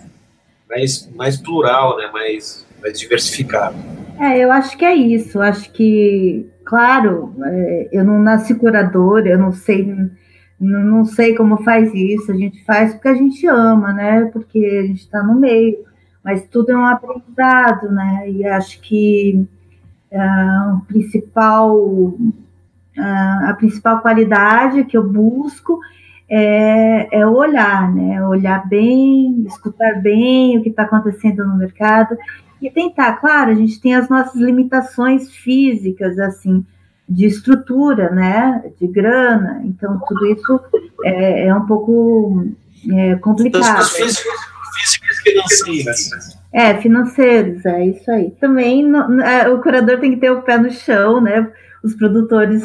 [0.69, 3.75] mais, mais plural, né, mais, mais diversificado.
[4.19, 5.41] É, eu acho que é isso.
[5.41, 9.87] Acho que, claro, é, eu não nasci curadora, eu não sei
[10.61, 14.25] não sei como faz isso, a gente faz porque a gente ama, né?
[14.25, 15.85] Porque a gente está no meio,
[16.21, 18.29] mas tudo é um aprendizado, né?
[18.29, 19.47] E acho que
[20.13, 22.13] a principal,
[22.97, 25.79] a principal qualidade que eu busco
[26.29, 28.25] é, é olhar, né?
[28.25, 32.15] Olhar bem, escutar bem o que está acontecendo no mercado
[32.61, 36.65] e tentar, claro, a gente tem as nossas limitações físicas, assim,
[37.07, 38.63] de estrutura, né?
[38.79, 40.59] De grana, então tudo isso
[41.03, 42.47] é, é um pouco
[42.91, 43.85] é, complicado.
[43.85, 44.58] físicas
[45.21, 46.39] financeiras.
[46.51, 48.32] É, financeiros, é isso aí.
[48.39, 51.51] Também no, é, o curador tem que ter o pé no chão, né?
[51.84, 52.63] Os produtores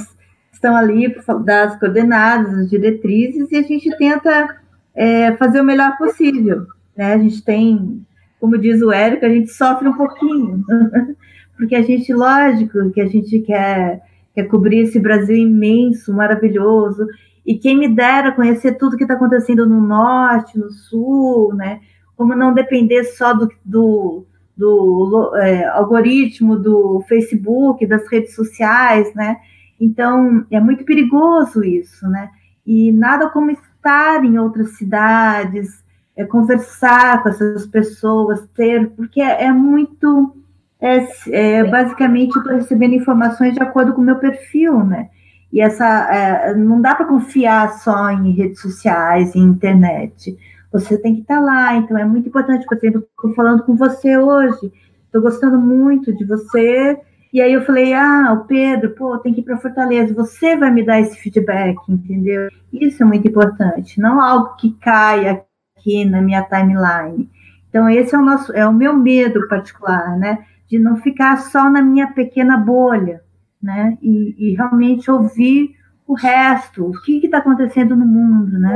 [0.52, 4.56] estão ali para dar as coordenadas, as diretrizes, e a gente tenta
[4.94, 6.66] é, fazer o melhor possível.
[6.96, 7.12] Né?
[7.12, 8.04] A gente tem,
[8.40, 10.64] como diz o Érico, a gente sofre um pouquinho,
[11.56, 14.00] porque a gente, lógico, que a gente quer,
[14.34, 17.06] quer cobrir esse Brasil imenso, maravilhoso,
[17.46, 21.80] e quem me dera conhecer tudo que está acontecendo no norte, no sul, né?
[22.16, 29.38] Como não depender só do, do, do é, algoritmo do Facebook, das redes sociais, né?
[29.80, 32.30] Então, é muito perigoso isso, né?
[32.66, 35.84] E nada como estar em outras cidades,
[36.16, 40.36] é, conversar com essas pessoas, ter, porque é, é muito.
[40.80, 45.08] É, é, basicamente, eu estou recebendo informações de acordo com o meu perfil, né?
[45.52, 50.36] E essa é, não dá para confiar só em redes sociais, em internet.
[50.74, 51.76] Você tem que estar tá lá.
[51.76, 54.70] Então é muito importante, por exemplo, estou falando com você hoje.
[55.06, 56.98] Estou gostando muito de você.
[57.32, 60.14] E aí eu falei, ah, o Pedro, pô, tem que ir para Fortaleza.
[60.14, 62.48] Você vai me dar esse feedback, entendeu?
[62.72, 63.98] Isso é muito importante.
[63.98, 65.42] Não algo que caia
[65.76, 67.30] aqui na minha timeline.
[67.70, 70.44] Então esse é o nosso, é o meu medo particular, né?
[70.68, 73.24] De não ficar só na minha pequena bolha
[73.64, 73.96] né?
[74.02, 75.74] E, e realmente ouvir
[76.06, 78.74] o resto, o que está acontecendo no mundo, né?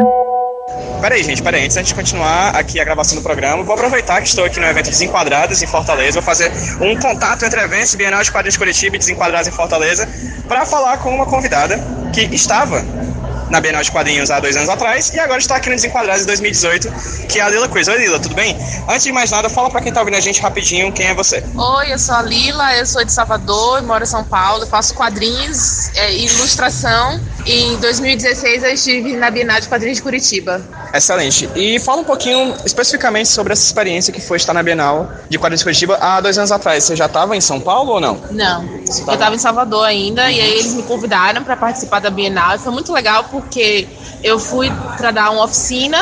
[1.01, 1.64] Peraí, gente, peraí.
[1.64, 4.91] Antes de continuar aqui a gravação do programa, vou aproveitar que estou aqui no evento
[4.91, 6.21] Desenquadrados em Fortaleza.
[6.21, 10.09] Vou fazer um contato entre eventos Bienal de Quadrinhos Curitiba e Desenquadrados em Fortaleza
[10.47, 11.79] para falar com uma convidada
[12.12, 12.83] que estava
[13.51, 16.27] na Bienal de Quadrinhos há dois anos atrás e agora está aqui no Desenquadrados em
[16.27, 16.93] 2018,
[17.29, 17.89] que é a Lila Cruz.
[17.89, 18.57] Oi, Lila, tudo bem?
[18.89, 21.43] Antes de mais nada, fala para quem está ouvindo a gente rapidinho quem é você.
[21.57, 25.89] Oi, eu sou a Lila, eu sou de Salvador, moro em São Paulo, faço quadrinhos
[25.95, 27.21] e é, ilustração.
[27.51, 30.61] Em 2016 eu estive na Bienal de Quadrinhos de Curitiba.
[30.93, 31.49] Excelente.
[31.57, 35.61] E fala um pouquinho especificamente sobre essa experiência que foi estar na Bienal de Quadrinhos
[35.61, 36.85] de Curitiba há dois anos atrás.
[36.85, 38.21] Você já estava em São Paulo ou não?
[38.31, 42.57] Não, eu estava em Salvador ainda e aí eles me convidaram para participar da Bienal
[42.57, 43.89] e foi muito legal porque
[44.23, 45.99] eu fui para dar uma oficina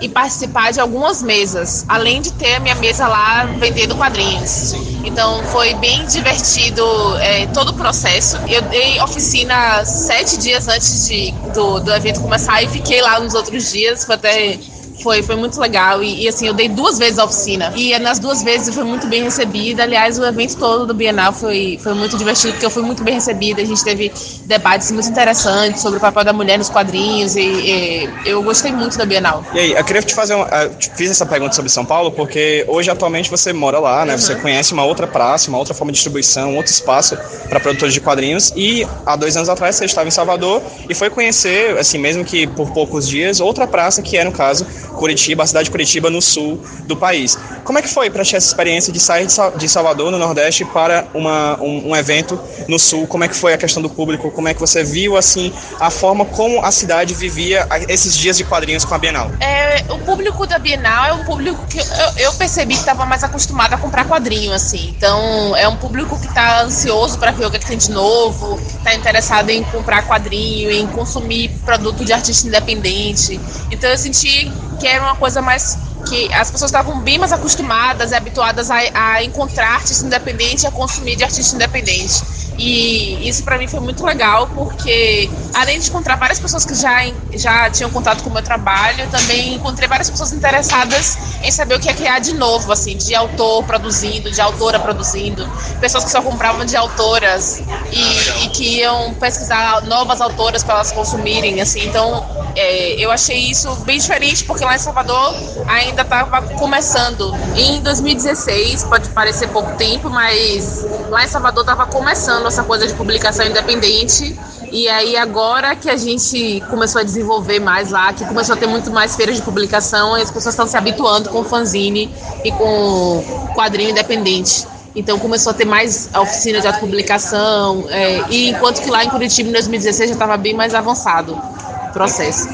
[0.00, 4.72] e participar de algumas mesas, além de ter a minha mesa lá vendendo quadrinhos.
[5.04, 6.82] Então foi bem divertido
[7.18, 8.38] é, todo o processo.
[8.48, 13.34] Eu dei oficina sete dias antes de, do, do evento começar e fiquei lá nos
[13.34, 14.58] outros dias, foi até
[15.02, 16.02] foi, foi muito legal.
[16.02, 17.72] E, e, assim, eu dei duas vezes a oficina.
[17.76, 19.82] E nas duas vezes eu fui muito bem recebida.
[19.82, 23.14] Aliás, o evento todo do Bienal foi, foi muito divertido, porque eu fui muito bem
[23.14, 23.62] recebida.
[23.62, 24.12] A gente teve
[24.44, 27.36] debates muito interessantes sobre o papel da mulher nos quadrinhos.
[27.36, 29.44] E, e eu gostei muito da Bienal.
[29.52, 30.34] E aí, eu queria te fazer.
[30.34, 34.12] Uma, eu fiz essa pergunta sobre São Paulo, porque hoje, atualmente, você mora lá, né?
[34.12, 34.18] Uhum.
[34.18, 37.16] Você conhece uma outra praça, uma outra forma de distribuição, um outro espaço
[37.48, 38.52] para produtores de quadrinhos.
[38.56, 42.46] E há dois anos atrás você estava em Salvador e foi conhecer, assim, mesmo que
[42.46, 46.20] por poucos dias, outra praça que é, no caso, Curitiba, a cidade de Curitiba, no
[46.20, 47.38] sul do país.
[47.64, 49.26] Como é que foi para ti essa experiência de sair
[49.56, 53.06] de Salvador, no Nordeste, para uma, um, um, evento no sul?
[53.06, 54.30] Como é que foi a questão do público?
[54.30, 58.44] Como é que você viu, assim, a forma como a cidade vivia esses dias de
[58.44, 59.30] quadrinhos com a Bienal?
[59.40, 61.84] É, o público da Bienal é um público que eu,
[62.16, 64.94] eu percebi que estava mais acostumado a comprar quadrinho, assim.
[64.96, 67.90] Então, é um público que está ansioso para ver o que, é que tem de
[67.90, 73.40] novo, está interessado em comprar quadrinho, em consumir produto de artista independente.
[73.70, 74.50] Então, eu senti
[74.80, 78.78] que era uma coisa mais que as pessoas estavam bem mais acostumadas e habituadas a,
[78.94, 82.39] a encontrar artista independente e a consumir de artista independente.
[82.62, 87.10] E isso para mim foi muito legal, porque além de encontrar várias pessoas que já,
[87.32, 91.80] já tinham contato com o meu trabalho, também encontrei várias pessoas interessadas em saber o
[91.80, 96.20] que é criar de novo, assim, de autor produzindo, de autora produzindo, pessoas que só
[96.20, 101.86] compravam de autoras e, e que iam pesquisar novas autoras para elas consumirem, assim.
[101.86, 105.34] Então, é, eu achei isso bem diferente, porque lá em Salvador
[105.66, 107.34] ainda estava começando.
[107.56, 112.94] Em 2016, pode parecer pouco tempo, mas lá em Salvador estava começando essa coisa de
[112.94, 114.38] publicação independente.
[114.70, 118.66] E aí agora que a gente começou a desenvolver mais lá, que começou a ter
[118.66, 122.12] muito mais feiras de publicação, as pessoas estão se habituando com fanzine
[122.44, 124.66] e com quadrinho independente.
[124.94, 129.48] Então começou a ter mais oficina de autopublicação, é, e enquanto que lá em Curitiba
[129.48, 132.48] em 2016 já estava bem mais avançado o processo.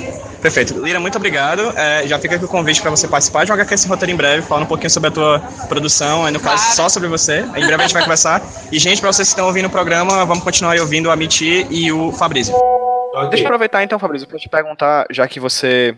[0.47, 0.79] Perfeito.
[0.79, 1.77] Lira, muito obrigado.
[1.77, 4.17] É, já fica aqui o convite para você participar de um HQ Sem Roteiro em
[4.17, 6.77] breve, falando um pouquinho sobre a tua produção, aí no caso claro.
[6.77, 7.41] só sobre você.
[7.41, 8.41] Em breve a gente vai conversar.
[8.71, 11.67] E, gente, para vocês que estão ouvindo o programa, vamos continuar aí ouvindo o Amiti
[11.69, 12.55] e o Fabrício.
[12.55, 13.31] Okay.
[13.31, 15.97] Deixa eu aproveitar então, Fabrício, para te perguntar, já que você,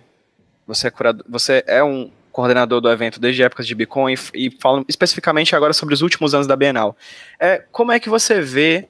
[0.66, 4.50] você, é curador, você é um coordenador do evento desde épocas de Bitcoin e, e
[4.50, 6.96] falando especificamente agora sobre os últimos anos da Bienal.
[7.38, 8.88] É, como é que você vê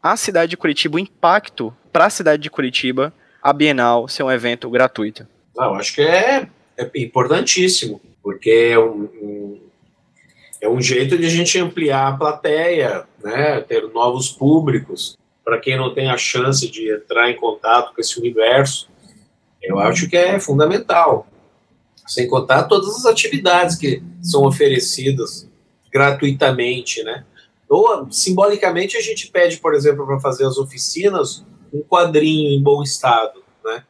[0.00, 4.30] a cidade de Curitiba, o impacto para a cidade de Curitiba a Bienal ser um
[4.30, 5.26] evento gratuito?
[5.56, 9.60] Não, acho que é, é importantíssimo, porque é um, um,
[10.60, 15.76] é um jeito de a gente ampliar a plateia, né, ter novos públicos, para quem
[15.76, 18.88] não tem a chance de entrar em contato com esse universo,
[19.60, 21.26] eu acho que é fundamental.
[22.06, 25.48] Sem contar todas as atividades que são oferecidas
[25.90, 27.24] gratuitamente, né?
[27.68, 32.82] Ou simbolicamente a gente pede, por exemplo, para fazer as oficinas um quadrinho em bom
[32.82, 33.84] estado, né?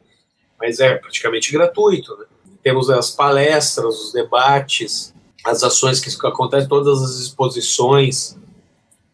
[0.59, 2.25] Mas é praticamente gratuito, né?
[2.61, 8.37] Temos as palestras, os debates, as ações que acontecem, todas as exposições,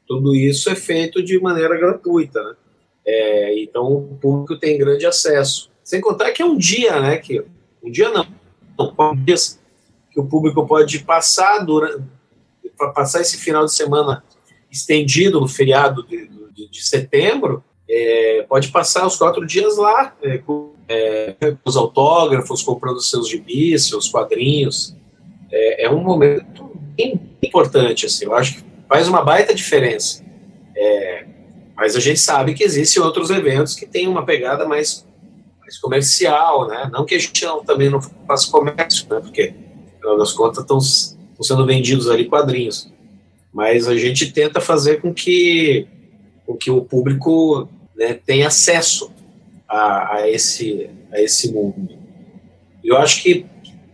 [0.08, 2.56] tudo isso é feito de maneira gratuita, né?
[3.06, 5.72] É, então o público tem grande acesso.
[5.84, 7.18] Sem contar que é um dia, né?
[7.18, 7.44] Que
[7.84, 8.26] um dia não,
[10.12, 12.04] que o público pode passar durante
[12.94, 14.24] passar esse final de semana
[14.72, 20.38] estendido no feriado de, de, de setembro, é, pode passar os quatro dias lá, é,
[20.38, 24.96] com, é, os autógrafos, comprando seus gibis, seus quadrinhos.
[25.52, 30.24] É, é, um momento bem importante, assim, eu acho que faz uma baita diferença.
[30.78, 31.26] É,
[31.76, 35.08] mas a gente sabe que existem outros eventos que têm uma pegada mais,
[35.60, 36.90] mais comercial, né?
[36.92, 39.20] Não que a gente não, também não faça comércio, né?
[39.20, 39.54] Porque,
[39.98, 40.80] afinal das contas, estão
[41.42, 42.92] sendo vendidos ali quadrinhos.
[43.52, 45.88] Mas a gente tenta fazer com que,
[46.46, 47.68] com que o público
[48.00, 49.12] né, tenha acesso
[49.68, 52.00] a, a, esse, a esse mundo.
[52.82, 53.46] Eu acho que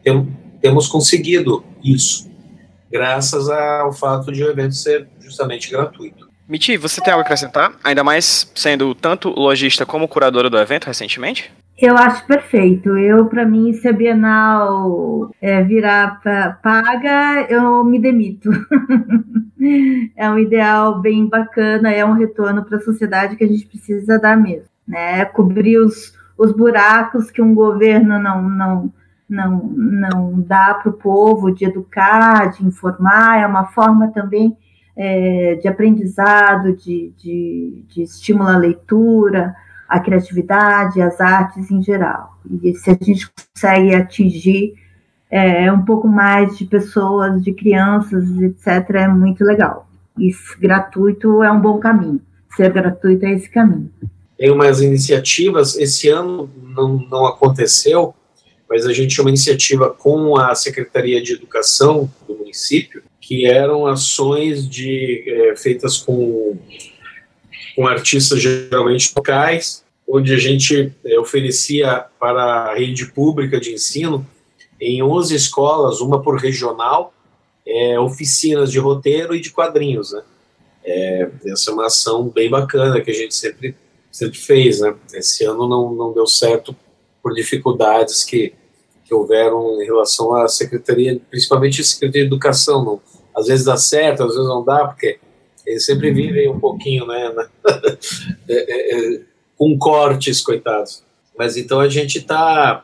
[0.04, 2.30] tem, temos conseguido isso,
[2.92, 6.30] graças ao fato de o evento ser justamente gratuito.
[6.48, 7.74] Miti, você tem algo a acrescentar?
[7.84, 11.52] Ainda mais sendo tanto lojista como curadora do evento recentemente?
[11.78, 12.98] Eu acho perfeito.
[12.98, 16.22] Eu, para mim, se a Bienal é, virar
[16.62, 18.50] paga, eu me demito.
[20.16, 24.18] é um ideal bem bacana, é um retorno para a sociedade que a gente precisa
[24.18, 24.70] dar mesmo.
[24.88, 25.26] Né?
[25.26, 28.94] Cobrir os, os buracos que um governo não, não,
[29.28, 34.56] não, não dá para o povo de educar, de informar, é uma forma também
[34.96, 39.54] é, de aprendizado, de, de, de estímulo à leitura
[39.96, 42.38] a criatividade, as artes em geral.
[42.62, 44.74] E se a gente consegue atingir
[45.32, 49.88] é, um pouco mais de pessoas, de crianças, etc., é muito legal.
[50.20, 52.22] E gratuito é um bom caminho.
[52.58, 53.90] Ser gratuito é esse caminho.
[54.38, 58.14] Tem umas iniciativas, esse ano não, não aconteceu,
[58.70, 63.88] mas a gente tinha uma iniciativa com a Secretaria de Educação do município, que eram
[63.88, 66.58] ações de, é, feitas com
[67.76, 74.26] com artistas geralmente locais, onde a gente é, oferecia para a rede pública de ensino,
[74.80, 77.14] em 11 escolas, uma por regional,
[77.66, 80.12] é, oficinas de roteiro e de quadrinhos.
[80.12, 80.22] Né?
[80.84, 83.76] É, essa é uma ação bem bacana que a gente sempre,
[84.12, 84.80] sempre fez.
[84.80, 84.94] Né?
[85.14, 86.76] Esse ano não, não deu certo
[87.24, 88.54] por dificuldades que,
[89.04, 92.86] que houveram em relação à Secretaria, principalmente a Secretaria de Educação.
[92.86, 93.02] Não,
[93.36, 95.18] às vezes dá certo, às vezes não dá, porque
[95.66, 96.16] eles sempre uhum.
[96.16, 97.34] vivem um pouquinho, né?
[98.48, 99.22] é, é, é,
[99.58, 101.04] com cortes, coitados.
[101.38, 102.84] Mas então a gente tá.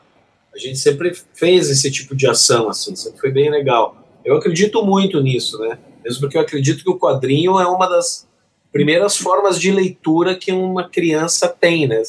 [0.54, 3.96] A gente sempre fez esse tipo de ação, assim, sempre foi bem legal.
[4.22, 5.78] Eu acredito muito nisso, né?
[6.04, 8.28] Mesmo porque eu acredito que o quadrinho é uma das
[8.70, 12.02] primeiras formas de leitura que uma criança tem, né?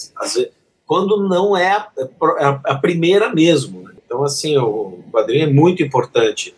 [0.85, 1.89] Quando não é a,
[2.21, 3.83] a, a primeira mesmo.
[3.83, 3.93] Né?
[4.05, 6.53] Então, assim, o quadrinho é muito importante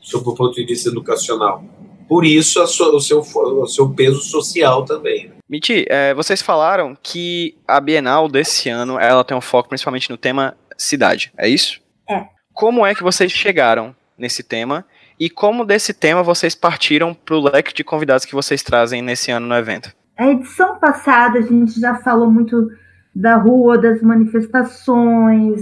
[0.00, 1.64] sob o ponto de vista educacional
[2.08, 5.28] por isso o, seu, o seu peso social também.
[5.28, 5.33] Né?
[5.48, 10.16] Miti, é, vocês falaram que a Bienal desse ano ela tem um foco principalmente no
[10.16, 11.80] tema cidade, é isso?
[12.08, 12.26] É.
[12.52, 14.86] Como é que vocês chegaram nesse tema
[15.20, 19.30] e como desse tema vocês partiram para o leque de convidados que vocês trazem nesse
[19.30, 19.92] ano no evento?
[20.16, 22.70] A edição passada a gente já falou muito
[23.14, 25.60] da rua, das manifestações,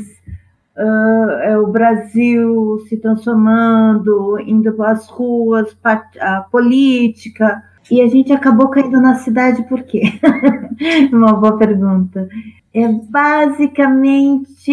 [0.76, 5.76] uh, é o Brasil se transformando, indo para as ruas,
[6.20, 10.02] a política, e a gente acabou caindo na cidade por quê?
[11.12, 12.28] uma boa pergunta.
[12.74, 14.72] É basicamente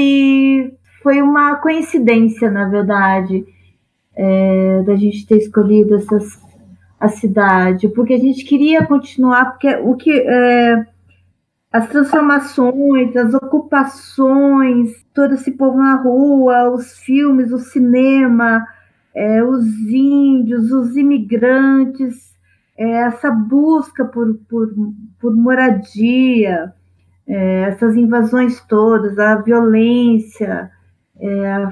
[1.02, 3.46] foi uma coincidência, na verdade,
[4.16, 6.40] é, da gente ter escolhido essas,
[7.00, 10.86] a cidade, porque a gente queria continuar, porque o que é,
[11.72, 18.66] as transformações, as ocupações, todo esse povo na rua, os filmes, o cinema,
[19.16, 22.30] é, os índios, os imigrantes,
[22.84, 24.70] essa busca por, por,
[25.20, 26.74] por moradia,
[27.28, 30.72] é, essas invasões todas, a violência,
[31.20, 31.68] é,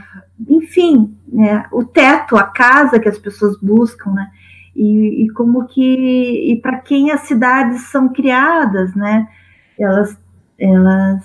[0.50, 4.30] enfim, né, o teto, a casa que as pessoas buscam, né?
[4.76, 9.28] E, e como que e para quem as cidades são criadas, né?
[9.78, 10.18] elas,
[10.58, 11.24] elas,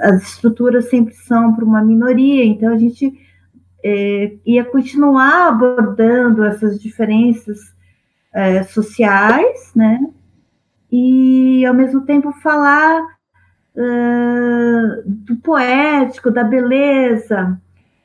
[0.00, 3.12] as estruturas sempre são para uma minoria, então a gente
[3.84, 7.72] é, ia continuar abordando essas diferenças
[8.32, 10.00] é, sociais, né?
[10.90, 13.02] E ao mesmo tempo falar
[13.76, 17.60] uh, do poético, da beleza,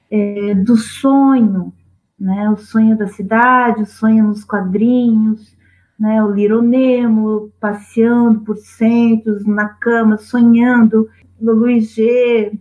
[0.10, 1.74] é, do sonho,
[2.20, 2.50] né?
[2.50, 5.56] O sonho da cidade, o sonho nos quadrinhos,
[6.00, 6.24] né?
[6.24, 11.10] O Little Nemo passeando por centros, na cama, sonhando,
[11.40, 12.52] no Luiz G.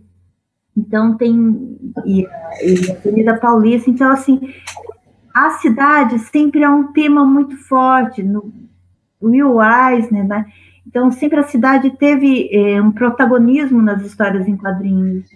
[0.75, 3.89] Então tem e, e a Avenida Paulista.
[3.89, 4.53] Então, assim,
[5.45, 8.23] a cidade sempre é um tema muito forte.
[8.23, 8.51] No
[9.21, 10.45] Will Eisner, né?
[10.85, 15.29] Então, sempre a cidade teve é, um protagonismo nas histórias em quadrinhos.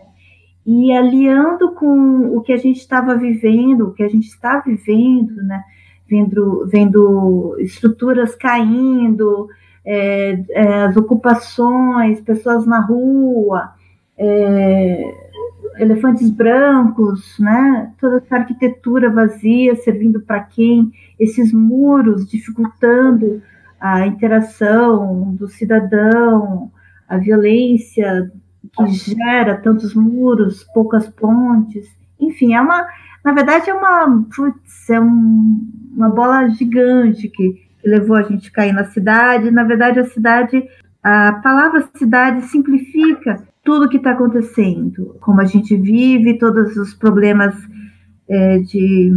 [0.65, 5.35] e aliando com o que a gente estava vivendo, o que a gente está vivendo,
[5.43, 5.63] né?
[6.07, 9.47] Vendo, vendo estruturas caindo,
[9.85, 13.71] é, é, as ocupações, pessoas na rua,
[14.17, 15.30] é,
[15.77, 17.91] elefantes brancos, né?
[17.99, 20.91] Toda essa arquitetura vazia servindo para quem?
[21.19, 23.41] Esses muros dificultando
[23.79, 26.71] a interação do cidadão,
[27.07, 28.31] a violência
[28.75, 31.87] que gera tantos muros, poucas pontes,
[32.19, 32.87] enfim, é uma,
[33.25, 38.49] na verdade é uma, putz, é um, uma bola gigante que, que levou a gente
[38.49, 39.49] a cair na cidade.
[39.49, 40.63] Na verdade, a cidade,
[41.03, 47.55] a palavra cidade simplifica tudo que está acontecendo, como a gente vive, todos os problemas
[48.27, 49.13] é, de,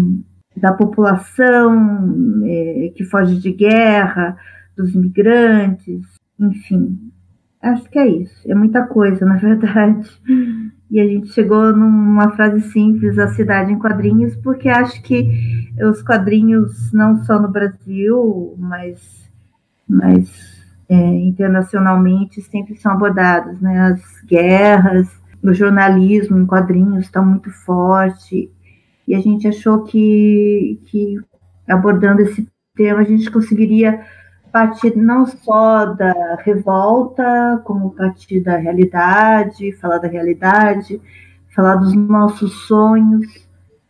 [0.57, 4.37] da população é, que foge de guerra,
[4.77, 6.03] dos imigrantes,
[6.39, 6.99] enfim,
[7.65, 8.35] Acho que é isso.
[8.47, 10.11] É muita coisa, na verdade.
[10.91, 15.27] E a gente chegou numa frase simples, a cidade em quadrinhos, porque acho que
[15.83, 19.31] os quadrinhos, não só no Brasil, mas,
[19.89, 20.54] mas
[20.89, 23.61] é, internacionalmente, sempre são abordados.
[23.61, 23.79] Né?
[23.81, 25.09] As guerras,
[25.43, 28.51] o jornalismo em quadrinhos está muito forte.
[29.07, 31.17] E a gente achou que, que
[31.69, 34.05] abordando esse tema, a gente conseguiria
[34.53, 41.01] partir não só da revolta, como partir da realidade, falar da realidade,
[41.55, 43.27] falar dos nossos sonhos,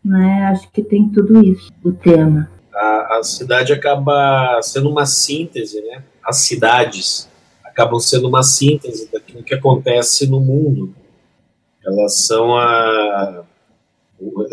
[0.05, 0.47] né?
[0.47, 2.49] Acho que tem tudo isso, o tema.
[2.75, 6.03] A, a cidade acaba sendo uma síntese, né?
[6.25, 7.29] As cidades
[7.65, 10.95] acabam sendo uma síntese daquilo que acontece no mundo.
[11.85, 13.45] Elas são a,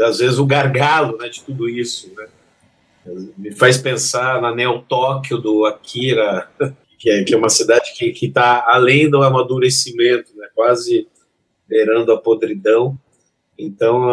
[0.04, 2.28] às vezes o gargalo né, de tudo isso, né?
[3.38, 6.50] Me faz pensar na Neo Tóquio do Akira,
[7.00, 11.08] que é, que é uma cidade que está além do amadurecimento, né, quase
[11.68, 12.98] beirando a podridão.
[13.58, 14.08] Então,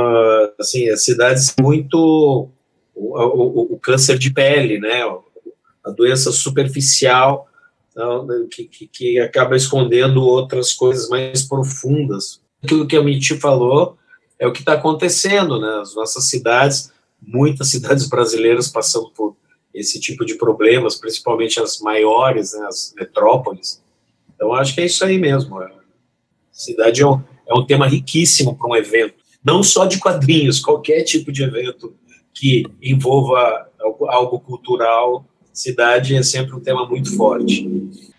[0.58, 2.48] assim, as cidades muito
[2.94, 5.02] o, o, o, câncer de pele, né,
[5.84, 7.47] a doença superficial
[8.50, 12.40] que, que, que, acaba escondendo outras coisas mais profundas.
[12.62, 13.96] Aquilo que a Miti falou
[14.38, 19.36] é o que está acontecendo, né, as nossas cidades muitas cidades brasileiras passando por
[19.74, 23.82] esse tipo de problemas, principalmente as maiores, né, as metrópoles.
[24.34, 25.60] Então, acho que é isso aí mesmo.
[25.60, 25.70] A
[26.50, 31.02] cidade é um, é um tema riquíssimo para um evento, não só de quadrinhos, qualquer
[31.02, 31.94] tipo de evento
[32.34, 33.68] que envolva
[34.08, 35.24] algo cultural,
[35.58, 37.68] cidade é sempre um tema muito forte.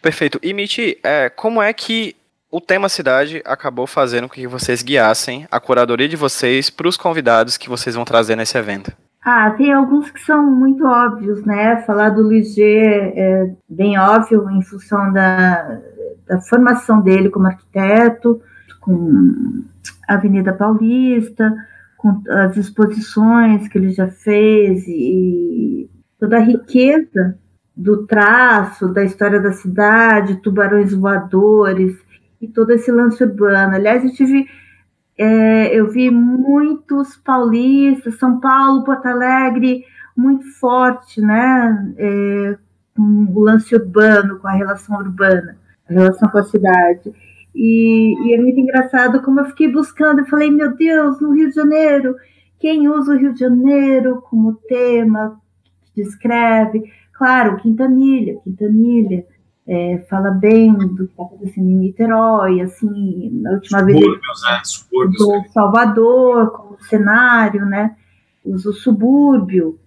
[0.02, 0.40] Perfeito.
[0.42, 2.16] E Mitty, é, como é que
[2.52, 6.98] o tema cidade acabou fazendo com que vocês guiassem a curadoria de vocês para os
[6.98, 8.92] convidados que vocês vão trazer nesse evento.
[9.24, 11.84] Ah, tem alguns que são muito óbvios, né?
[11.86, 15.80] Falar do Luiz G é bem óbvio em função da,
[16.28, 18.42] da formação dele como arquiteto,
[18.80, 19.64] com
[20.08, 21.54] a Avenida Paulista,
[21.98, 25.90] com as exposições que ele já fez e
[26.20, 27.38] toda a riqueza
[27.76, 31.98] do traço, da história da cidade, tubarões voadores,
[32.42, 33.76] e todo esse lance urbano.
[33.76, 34.48] Aliás, eu tive,
[35.18, 39.84] é, eu vi muitos paulistas, São Paulo, Porto Alegre,
[40.16, 41.94] muito forte, né?
[41.98, 42.58] É,
[42.96, 45.58] com o lance urbano, com a relação urbana,
[45.90, 47.14] a relação com a cidade.
[47.56, 51.50] E, e, é muito engraçado como eu fiquei buscando, eu falei, meu Deus, no Rio
[51.50, 52.16] de Janeiro,
[52.60, 55.40] quem usa o Rio de Janeiro como tema,
[56.04, 56.84] descreve?
[57.14, 59.26] Claro, Quintanilha, Quintanilha
[59.68, 66.52] é, fala bem do que está acontecendo em Niterói, assim, na última vez do Salvador
[66.52, 67.96] como cenário, né?
[68.44, 69.78] Usa o subúrbio.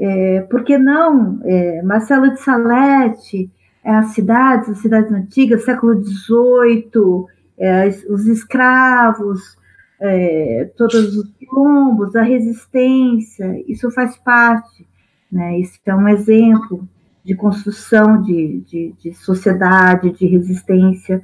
[0.00, 1.40] É, por que não?
[1.44, 3.50] É, Marcelo de Salete,
[3.84, 7.26] é, as cidades, as cidades antigas, século XVIII,
[7.58, 9.56] é, os escravos,
[10.00, 14.86] é, todos os quilombos, a resistência, isso faz parte.
[15.30, 15.60] Né?
[15.84, 16.88] É um exemplo
[17.24, 21.22] de construção de, de, de sociedade, de resistência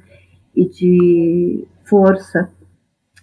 [0.55, 2.49] e de força.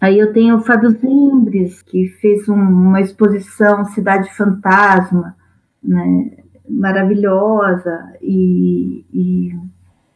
[0.00, 5.36] Aí eu tenho o Fábio Zimbres, que fez um, uma exposição Cidade Fantasma,
[5.82, 9.56] né, maravilhosa, e, e,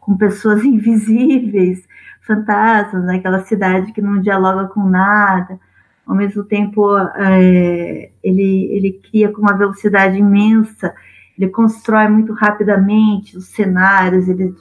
[0.00, 1.86] com pessoas invisíveis,
[2.22, 5.60] fantasmas, né, cidade que não dialoga com nada.
[6.06, 10.94] Ao mesmo tempo, é, ele, ele cria com uma velocidade imensa
[11.38, 14.54] ele constrói muito rapidamente os cenários, ele,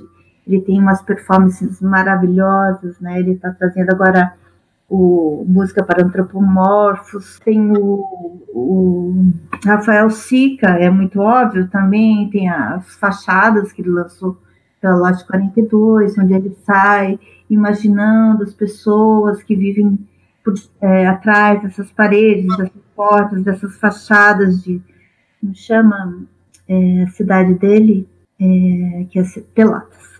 [0.45, 3.19] ele tem umas performances maravilhosas, né?
[3.19, 4.33] Ele está trazendo agora
[4.89, 9.33] o Música para Antropomorfos, tem o, o
[9.65, 14.37] Rafael Sica, é muito óbvio também, tem as fachadas que ele lançou
[14.81, 17.17] pela Lote 42, onde ele sai
[17.49, 19.97] imaginando as pessoas que vivem
[20.81, 24.81] é, atrás dessas paredes, dessas portas, dessas fachadas de,
[25.41, 26.25] como chama
[26.67, 28.07] é, a cidade dele,
[28.39, 29.23] é, que é
[29.53, 30.15] Pelotas.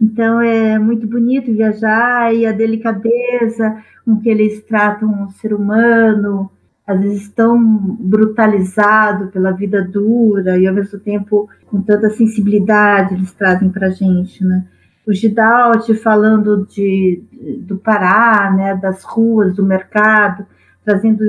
[0.00, 6.50] Então é muito bonito viajar e a delicadeza com que eles tratam o ser humano,
[6.86, 7.58] às vezes tão
[7.98, 13.90] brutalizado pela vida dura e ao mesmo tempo com tanta sensibilidade eles trazem para a
[13.90, 14.66] gente, né?
[15.06, 17.22] O Gidalt falando de,
[17.60, 20.46] do Pará, né, das ruas, do mercado,
[20.84, 21.22] trazendo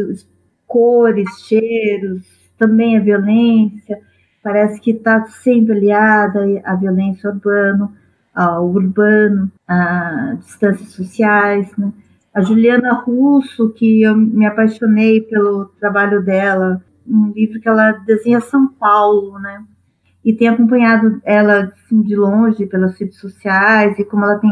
[0.65, 2.23] cores, cheiros,
[2.57, 3.99] também a violência,
[4.41, 7.91] parece que está sempre aliada à violência urbana,
[8.33, 11.91] ao urbano, a distâncias sociais, né?
[12.33, 18.41] A Juliana Russo, que eu me apaixonei pelo trabalho dela, um livro que ela desenha
[18.41, 19.63] São Paulo, né?
[20.25, 24.51] E tem acompanhado ela assim, de longe pelas redes sociais e como ela tem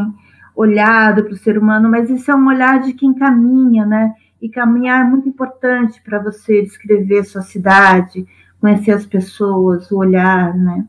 [0.54, 4.14] olhado para o ser humano, mas isso é um olhar de quem caminha, né?
[4.40, 8.24] E caminhar é muito importante para você descrever sua cidade,
[8.60, 10.86] conhecer as pessoas, o olhar, né?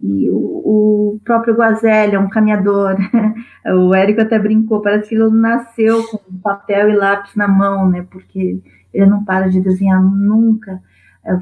[0.00, 2.96] E o, o próprio Guazelli é um caminhador.
[3.78, 8.06] o Érico até brincou, parece que ele nasceu com papel e lápis na mão, né?
[8.10, 8.60] Porque
[8.92, 10.80] ele não para de desenhar nunca.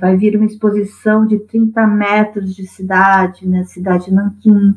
[0.00, 3.64] Vai vir uma exposição de 30 metros de cidade, né?
[3.64, 4.76] Cidade Nanquim,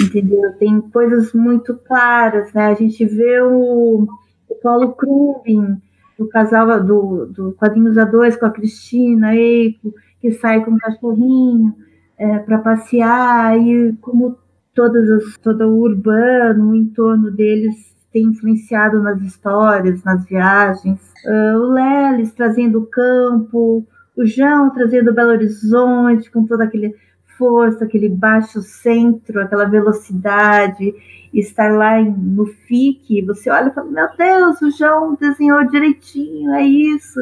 [0.00, 0.52] entendeu?
[0.58, 2.66] Tem coisas muito claras, né?
[2.66, 4.06] A gente vê o,
[4.48, 5.80] o Paulo Krubin,
[6.18, 11.74] do casal do, do Quadrinhos A2 com a Cristina Eico, que sai com um cachorrinho
[12.18, 14.36] é, para passear e como
[14.74, 21.00] todas as, todo o urbano, o entorno deles tem influenciado nas histórias, nas viagens.
[21.24, 23.86] Uh, o Lelis trazendo o campo,
[24.20, 26.94] o João trazendo Belo Horizonte com toda aquele
[27.38, 30.94] força, aquele baixo centro, aquela velocidade,
[31.32, 36.62] estar lá no FIC, você olha e fala, meu Deus, o João desenhou direitinho, é
[36.62, 37.18] isso,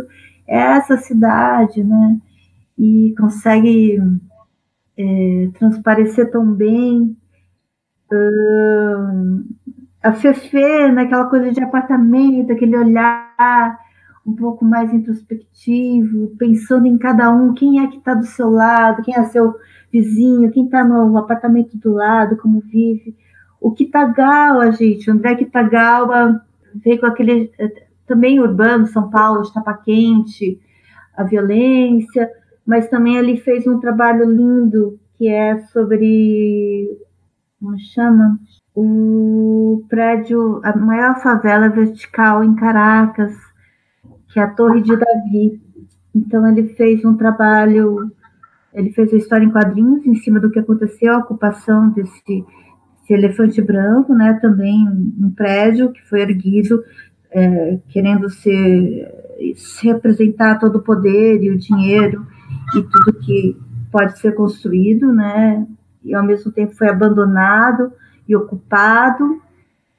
[0.46, 2.18] é essa cidade, né?
[2.76, 4.00] E consegue
[4.96, 7.16] é, transparecer tão bem.
[10.02, 13.78] A Fefe, naquela coisa de apartamento, aquele olhar
[14.28, 19.02] um pouco mais introspectivo, pensando em cada um, quem é que está do seu lado,
[19.02, 19.54] quem é seu
[19.90, 23.16] vizinho, quem está no apartamento do lado, como vive.
[23.58, 26.42] O Kitagawa, gente, André Kitagawa
[26.74, 27.50] veio com aquele
[28.06, 30.60] também urbano, São Paulo, estapa quente,
[31.16, 32.30] a violência,
[32.66, 36.86] mas também ele fez um trabalho lindo que é sobre
[37.58, 38.38] como chama
[38.74, 43.47] o prédio, a maior favela vertical em Caracas,
[44.28, 45.60] que é a Torre de Davi.
[46.14, 48.10] Então ele fez um trabalho,
[48.72, 53.12] ele fez a história em quadrinhos em cima do que aconteceu, a ocupação desse, desse
[53.12, 54.38] elefante branco, né?
[54.40, 54.86] Também
[55.20, 56.82] um prédio que foi erguido
[57.30, 59.14] é, querendo ser
[59.54, 62.26] se representar todo o poder e o dinheiro
[62.74, 63.56] e tudo que
[63.90, 65.66] pode ser construído, né?
[66.04, 67.92] E ao mesmo tempo foi abandonado
[68.28, 69.40] e ocupado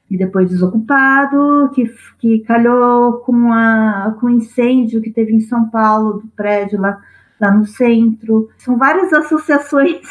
[0.10, 5.70] e depois desocupado, que, que calhou com, a, com o incêndio que teve em São
[5.70, 7.00] Paulo, do prédio lá,
[7.40, 8.50] lá no centro.
[8.58, 10.02] São várias associações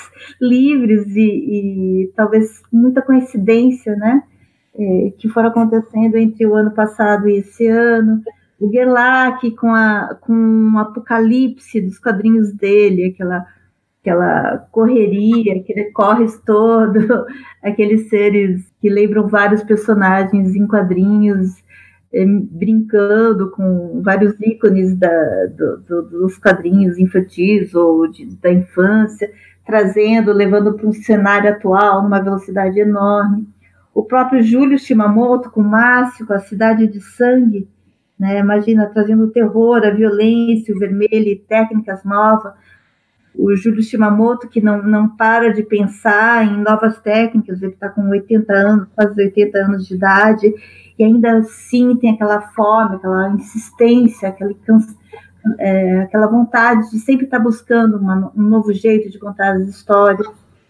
[0.41, 4.23] livres e, e talvez muita coincidência, né?
[4.81, 8.23] É, que foram acontecendo entre o ano passado e esse ano
[8.61, 13.47] o Gerlach com, a, com o apocalipse dos quadrinhos dele, aquela,
[14.09, 17.27] aquela correria, aquele corres todo,
[17.63, 21.63] aqueles seres que lembram vários personagens em quadrinhos,
[22.13, 29.31] eh, brincando com vários ícones da, do, do, dos quadrinhos infantis ou de, da infância,
[29.67, 33.47] trazendo, levando para um cenário atual numa velocidade enorme.
[33.93, 37.69] O próprio Júlio Shimamoto com Márcio, com a Cidade de Sangue,
[38.19, 38.39] né?
[38.39, 42.53] Imagina, trazendo o terror, a violência, o vermelho e técnicas novas.
[43.35, 48.09] O Júlio Shimamoto, que não, não para de pensar em novas técnicas, ele está com
[48.09, 50.55] 80 anos, quase 80 anos de idade,
[50.99, 54.57] e ainda assim tem aquela fome, aquela insistência, aquele
[55.59, 59.69] é, aquela vontade de sempre estar tá buscando uma, um novo jeito de contar as
[59.69, 60.27] histórias.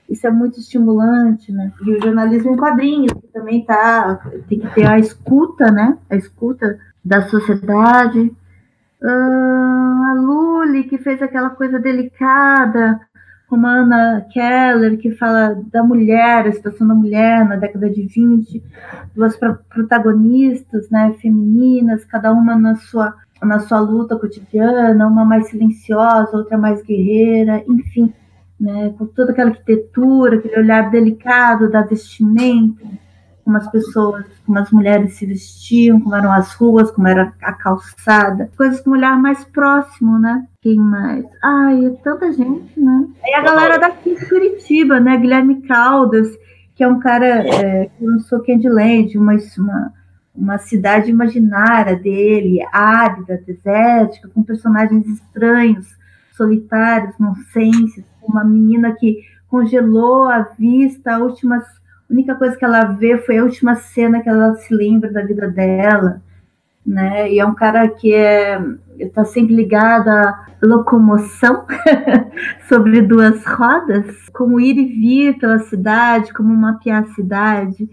[0.09, 1.73] Isso é muito estimulante, né?
[1.85, 5.99] E o jornalismo em quadrinhos, também tá, tem que ter a escuta, né?
[6.09, 8.33] A escuta da sociedade.
[9.03, 13.01] Uh, a Lully, que fez aquela coisa delicada,
[13.49, 18.03] como a Ana Keller, que fala da mulher, a situação da mulher na década de
[18.03, 18.63] 20,
[19.15, 19.37] duas
[19.69, 26.59] protagonistas né, femininas, cada uma na sua, na sua luta cotidiana, uma mais silenciosa, outra
[26.59, 28.13] mais guerreira, enfim,
[28.61, 32.85] né, com toda aquela arquitetura, aquele olhar delicado da vestimenta,
[33.49, 37.55] como as pessoas, como as mulheres se vestiam, como eram as ruas, como era a
[37.55, 40.47] calçada, coisas com um olhar mais próximo, né?
[40.61, 41.25] Quem mais?
[41.43, 43.07] Ai, é tanta gente, né?
[43.25, 45.17] Aí a galera daqui de Curitiba, né?
[45.17, 46.29] Guilherme Caldas,
[46.77, 49.93] que é um cara é, que lançou Candyland, uma, uma,
[50.35, 55.87] uma cidade imaginária dele, árida, desértica, com personagens estranhos,
[56.37, 61.65] solitários, nonsenses, uma menina que congelou a vista, a última
[62.09, 65.23] a única coisa que ela vê foi a última cena que ela se lembra da
[65.23, 66.23] vida dela,
[66.85, 67.31] né?
[67.31, 68.59] E é um cara que é
[68.99, 71.65] está sempre ligado à locomoção
[72.69, 77.89] sobre duas rodas, como ir e vir pela cidade, como mapear a cidade.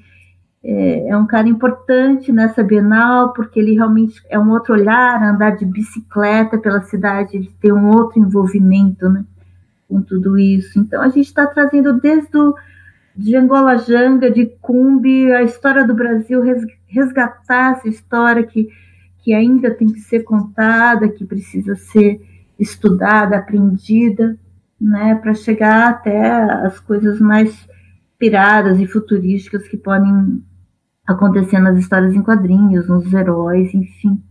[0.63, 5.51] É, é um cara importante nessa Bienal, porque ele realmente é um outro olhar, andar
[5.51, 9.23] de bicicleta pela cidade, ele tem um outro envolvimento, né?
[9.87, 10.79] Com tudo isso.
[10.79, 12.55] Então a gente está trazendo desde o
[13.15, 16.41] de Angola Janga, de Cumbi, a história do Brasil,
[16.87, 18.67] resgatar essa história que,
[19.23, 22.21] que ainda tem que ser contada, que precisa ser
[22.59, 24.37] estudada, aprendida,
[24.79, 26.29] né, para chegar até
[26.65, 27.67] as coisas mais
[28.19, 30.43] piradas e futurísticas que podem
[31.07, 34.21] acontecer nas histórias em quadrinhos, nos heróis, enfim.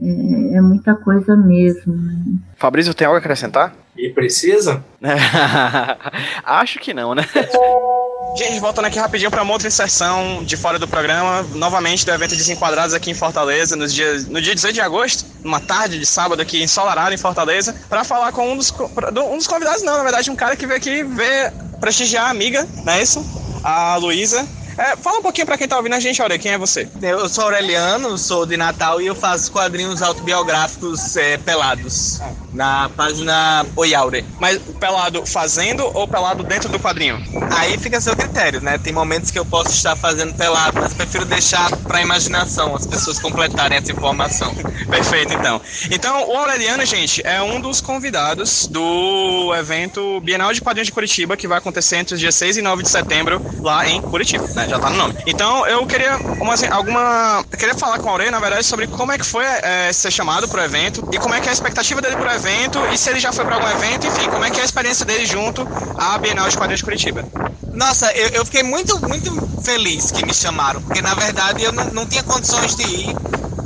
[0.00, 1.94] É, é muita coisa mesmo.
[1.94, 2.24] Né?
[2.56, 3.74] Fabrício, tem algo a acrescentar?
[3.96, 4.84] E precisa?
[6.44, 7.22] Acho que não, né?
[8.32, 12.34] Gente, voltando aqui rapidinho para uma outra inserção de fora do programa, novamente do evento
[12.34, 17.14] Desenquadrados aqui em Fortaleza, no dia 18 de agosto, uma tarde de sábado aqui ensolarado
[17.14, 20.56] em Fortaleza, para falar com um dos, um dos convidados, não, na verdade, um cara
[20.56, 23.24] que veio aqui ver, prestigiar a amiga, não é isso?
[23.62, 24.44] A Luísa,
[24.76, 26.88] é, fala um pouquinho pra quem tá ouvindo a gente, Aurelia, quem é você?
[27.00, 32.20] Eu sou Aureliano, sou de Natal e eu faço quadrinhos autobiográficos é, pelados
[32.52, 34.24] na página Oi Aure.
[34.38, 37.22] Mas pelado fazendo ou pelado dentro do quadrinho?
[37.50, 38.78] Aí fica a seu critério, né?
[38.78, 43.18] Tem momentos que eu posso estar fazendo pelado, mas prefiro deixar pra imaginação as pessoas
[43.18, 44.54] completarem essa informação.
[44.88, 45.60] Perfeito, então.
[45.90, 51.36] Então, o Aureliano, gente, é um dos convidados do evento Bienal de Quadrinhos de Curitiba,
[51.36, 54.68] que vai acontecer entre os dias 6 e 9 de setembro lá em Curitiba, né?
[54.68, 55.14] Já tá no nome.
[55.26, 57.44] Então, eu queria uma, assim, alguma.
[57.50, 60.10] Eu queria falar com o Aurélio, na verdade, sobre como é que foi é, ser
[60.10, 63.10] chamado pro evento e como é que é a expectativa dele pro evento e se
[63.10, 65.66] ele já foi para algum evento, enfim, como é que é a experiência dele junto
[65.96, 67.24] à Bienal de Quadrinhos de Curitiba.
[67.72, 69.30] Nossa, eu, eu, fiquei muito, muito
[69.62, 73.16] feliz que me chamaram, porque na verdade eu não, não tinha condições de ir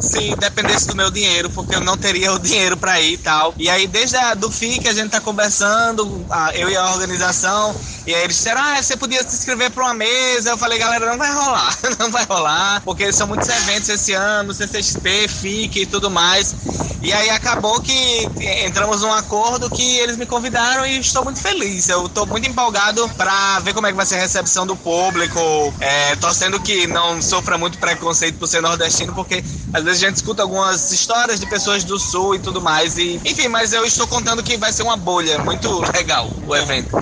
[0.01, 3.55] se dependesse do meu dinheiro, porque eu não teria o dinheiro para ir e tal.
[3.59, 7.75] E aí, desde a, do que a gente tá conversando, a, eu e a organização,
[8.09, 10.49] e aí eles disseram, ah, você podia se inscrever para uma mesa.
[10.49, 14.55] Eu falei, galera, não vai rolar, não vai rolar, porque são muitos eventos esse ano,
[14.55, 16.55] CCXP, FIC e tudo mais.
[17.03, 18.29] E aí acabou que
[18.65, 21.89] entramos num acordo que eles me convidaram e estou muito feliz.
[21.91, 25.39] Eu estou muito empolgado para ver como é que vai ser a recepção do público,
[25.79, 30.17] é, torcendo que não sofra muito preconceito por ser nordestino, porque às vezes a gente
[30.17, 32.97] escuta algumas histórias de pessoas do sul e tudo mais.
[32.97, 35.39] E, enfim, mas eu estou contando que vai ser uma bolha.
[35.41, 36.97] Muito legal o evento.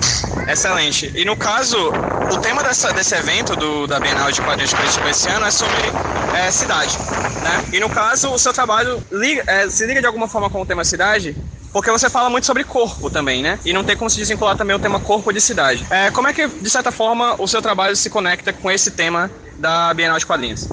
[0.47, 0.96] Excelente.
[1.05, 1.77] E no caso,
[2.33, 5.75] o tema dessa, desse evento do, da Bienal de Quadrinhos Curitiba esse ano é sobre
[6.35, 6.97] é, cidade.
[7.43, 7.65] Né?
[7.73, 10.65] E no caso, o seu trabalho liga, é, se liga de alguma forma com o
[10.65, 11.35] tema cidade?
[11.71, 13.59] Porque você fala muito sobre corpo também, né?
[13.63, 15.85] E não tem como se desvincular também o tema corpo de cidade.
[15.91, 19.29] É, como é que, de certa forma, o seu trabalho se conecta com esse tema
[19.59, 20.67] da Bienal de Quadrinhos?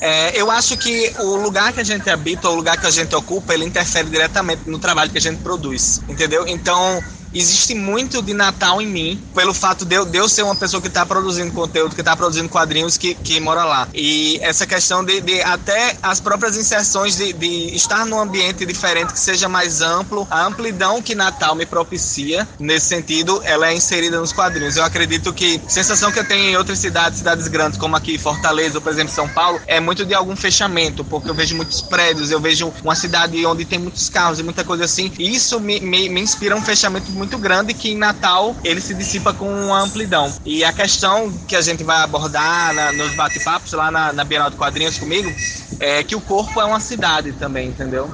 [0.00, 3.14] É, eu acho que o lugar que a gente habita, o lugar que a gente
[3.16, 6.46] ocupa, ele interfere diretamente no trabalho que a gente produz, entendeu?
[6.46, 7.02] Então,
[7.34, 10.80] existe muito de Natal em mim, pelo fato de eu, de eu ser uma pessoa
[10.80, 13.88] que está produzindo conteúdo, que está produzindo quadrinhos, que, que mora lá.
[13.92, 19.12] E essa questão de, de até as próprias inserções de, de estar num ambiente diferente,
[19.12, 24.18] que seja mais amplo, a amplidão que Natal me propicia, nesse sentido, ela é inserida
[24.18, 24.76] nos quadrinhos.
[24.76, 28.18] Eu acredito que a sensação que eu tenho em outras cidades, cidades grandes, como aqui
[28.18, 31.80] Fortaleza, ou por exemplo São Paulo, é muito de algum fechamento, porque eu vejo muitos
[31.82, 35.58] prédios, eu vejo uma cidade onde tem muitos carros e muita coisa assim, e isso
[35.58, 39.32] me, me, me inspira um fechamento muito muito grande que em Natal ele se dissipa
[39.32, 40.30] com uma amplidão.
[40.44, 44.50] E a questão que a gente vai abordar na, nos bate-papos lá na, na Bienal
[44.50, 45.32] de Quadrinhos comigo
[45.80, 48.10] é que o corpo é uma cidade também, entendeu?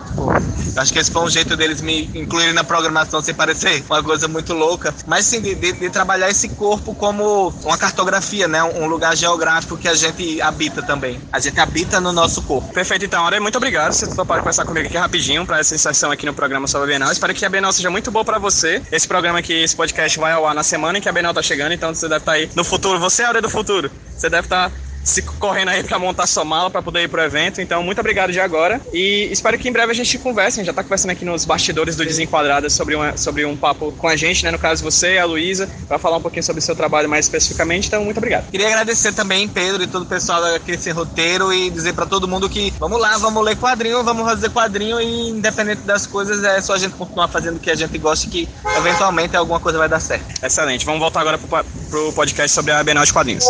[0.76, 4.28] Acho que esse foi um jeito deles me incluírem na programação sem parecer uma coisa
[4.28, 4.94] muito louca.
[5.06, 8.62] Mas sim, de, de, de trabalhar esse corpo como uma cartografia, né?
[8.62, 11.20] Um lugar geográfico que a gente habita também.
[11.32, 12.72] A gente habita no nosso corpo.
[12.72, 13.92] Perfeito, então, Aure, muito obrigado.
[13.92, 17.12] Você pode conversar comigo aqui rapidinho para essa inserção aqui no programa sobre a Bienal.
[17.12, 18.82] Espero que a Bienal seja muito boa para você.
[18.90, 21.42] Esse programa aqui, esse podcast vai ao ar na semana em que a Bienal tá
[21.42, 22.98] chegando, então você deve estar tá aí no futuro.
[22.98, 26.70] Você, Aure do futuro, você deve estar tá se correndo aí para montar sua mala
[26.70, 27.60] para poder ir pro evento.
[27.60, 28.80] Então, muito obrigado de agora.
[28.92, 30.60] E espero que em breve a gente converse.
[30.60, 33.92] A gente já tá conversando aqui nos bastidores do Desenquadradas sobre, uma, sobre um papo
[33.92, 34.50] com a gente, né?
[34.50, 37.26] No caso, você e a Luísa, para falar um pouquinho sobre o seu trabalho mais
[37.26, 37.88] especificamente.
[37.88, 38.50] Então, muito obrigado.
[38.50, 42.48] Queria agradecer também, Pedro, e todo o pessoal desse roteiro e dizer para todo mundo
[42.48, 46.74] que vamos lá, vamos ler quadrinho, vamos fazer quadrinho e independente das coisas, é só
[46.74, 50.00] a gente continuar fazendo o que a gente gosta que eventualmente alguma coisa vai dar
[50.00, 50.44] certo.
[50.44, 50.84] Excelente.
[50.84, 53.44] Vamos voltar agora pro, pro podcast sobre a Bienal de Quadrinhos.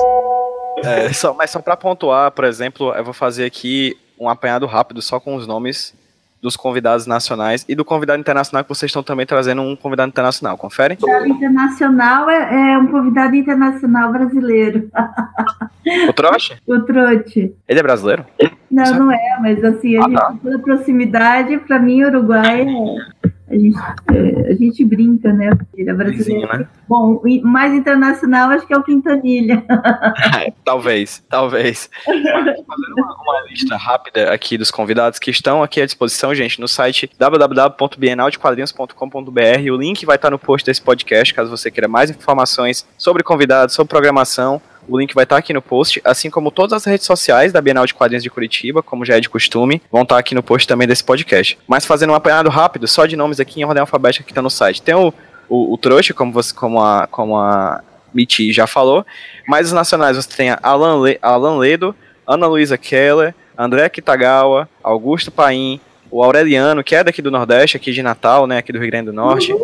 [0.84, 5.00] É, só, mas só para pontuar, por exemplo, eu vou fazer aqui um apanhado rápido
[5.00, 5.94] só com os nomes
[6.40, 10.56] dos convidados nacionais e do convidado internacional que vocês estão também trazendo um convidado internacional.
[10.56, 10.94] Confere?
[10.94, 14.90] O convidado internacional é, é um convidado internacional brasileiro.
[16.06, 16.60] O Trote?
[16.66, 17.54] O Trote.
[17.66, 18.26] Ele é brasileiro?
[18.70, 20.34] Não, não é, mas assim, a ah, gente, tá.
[20.42, 22.66] toda proximidade, para mim, Uruguai
[23.19, 23.19] é
[23.50, 23.78] a gente,
[24.12, 25.50] é, a gente brinca, né?
[25.74, 26.52] Ele é brasileiro.
[26.52, 26.68] Sim, né?
[26.88, 29.64] Bom, mais internacional acho que é o Quintanilha.
[30.40, 31.90] É, talvez, talvez.
[32.06, 32.16] Mas,
[32.66, 36.68] fazendo uma, uma, lista rápida aqui dos convidados que estão aqui à disposição, gente, no
[36.68, 39.72] site www.bienaldequadrinhos.com.br.
[39.72, 43.74] O link vai estar no post desse podcast, caso você queira mais informações sobre convidados,
[43.74, 44.62] sobre programação.
[44.88, 47.86] O link vai estar aqui no post, assim como todas as redes sociais da Bienal
[47.86, 50.88] de Quadrinhos de Curitiba, como já é de costume, vão estar aqui no post também
[50.88, 51.58] desse podcast.
[51.66, 54.50] Mas fazendo um apanhado rápido, só de nomes aqui em ordem alfabética que está no
[54.50, 54.82] site.
[54.82, 55.12] Tem o,
[55.48, 59.04] o, o Trouxa, como, você, como a, como a Miti já falou,
[59.46, 61.94] mas os nacionais você tem Alan, Le, Alan Ledo,
[62.26, 67.92] Ana Luísa Keller, André Kitagawa, Augusto Paim, o Aureliano, que é daqui do Nordeste, aqui
[67.92, 69.54] de Natal, né, aqui do Rio Grande do Norte.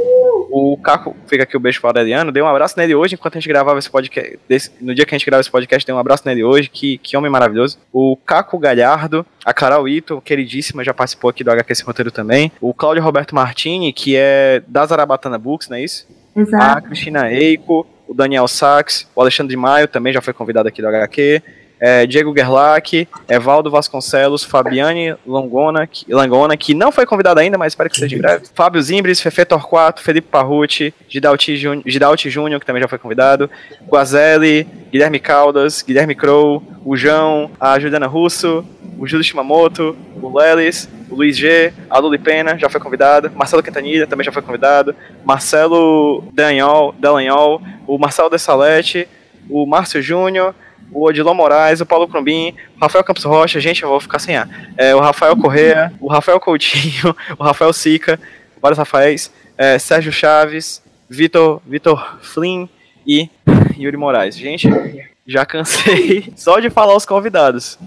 [0.58, 3.36] O Caco, fica aqui o beijo para o Aureliano, dei um abraço nele hoje, enquanto
[3.36, 5.94] a gente gravava esse podcast, desse, no dia que a gente gravava esse podcast, dei
[5.94, 7.78] um abraço nele hoje, que, que homem maravilhoso.
[7.92, 12.50] O Caco Galhardo, a Carol Ito, queridíssima, já participou aqui do HQ Esse Roteiro também.
[12.58, 16.08] O Cláudio Roberto Martini, que é da Zarabatana Books, não é isso?
[16.34, 16.78] Exato.
[16.78, 20.88] A Cristina Eiko, o Daniel Sachs, o Alexandre Maio também já foi convidado aqui do
[20.88, 21.42] HQ
[21.80, 27.72] é, Diego Gerlach, Evaldo Vasconcelos, Fabiane Langona que, Langona, que não foi convidado ainda, mas
[27.72, 28.44] espero que seja em breve.
[28.54, 33.50] Fábio Zimbres, Fefe Torquato, Felipe Parrucci, Gidalti Júnior, que também já foi convidado,
[33.88, 38.64] Guazelli, Guilherme Caldas, Guilherme Crow, o João, a Juliana Russo,
[38.98, 43.62] o Júlio Shimamoto, o Lelis, o Luiz G, a Luli Pena, já foi convidado, Marcelo
[43.62, 49.08] Quintanilha também já foi convidado, Marcelo Dallagnol, Dallagnol o Marcelo Dessalete,
[49.48, 50.54] o Márcio Júnior,
[50.92, 54.36] o Odilon Moraes, o Paulo Crumbin, o Rafael Campos Rocha, gente, eu vou ficar sem
[54.36, 54.48] ar.
[54.76, 58.18] É, o Rafael Correa, o Rafael Coutinho, o Rafael Sica,
[58.60, 62.66] vários Rafaéis, é, Sérgio Chaves, Vitor, Vitor Flynn
[63.06, 63.28] e
[63.78, 64.36] Yuri Moraes.
[64.36, 64.68] Gente,
[65.26, 67.78] já cansei só de falar os convidados.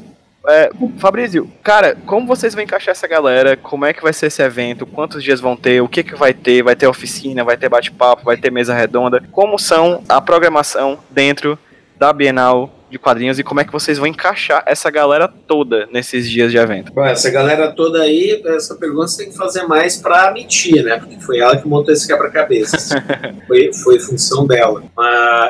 [0.48, 3.58] É, Fabrício, cara, como vocês vão encaixar essa galera?
[3.58, 4.86] Como é que vai ser esse evento?
[4.86, 5.82] Quantos dias vão ter?
[5.82, 6.64] O que que vai ter?
[6.64, 7.44] Vai ter oficina?
[7.44, 8.24] Vai ter bate-papo?
[8.24, 9.22] Vai ter mesa redonda?
[9.32, 11.60] Como são a programação dentro
[11.98, 16.30] da Bienal de quadrinhos e como é que vocês vão encaixar essa galera toda nesses
[16.30, 16.92] dias de evento?
[16.92, 20.98] Bom, essa galera toda aí, essa pergunta você tem que fazer mais para mentir, né?
[20.98, 22.90] Porque foi ela que montou esse quebra-cabeças.
[23.48, 24.84] foi, foi função dela.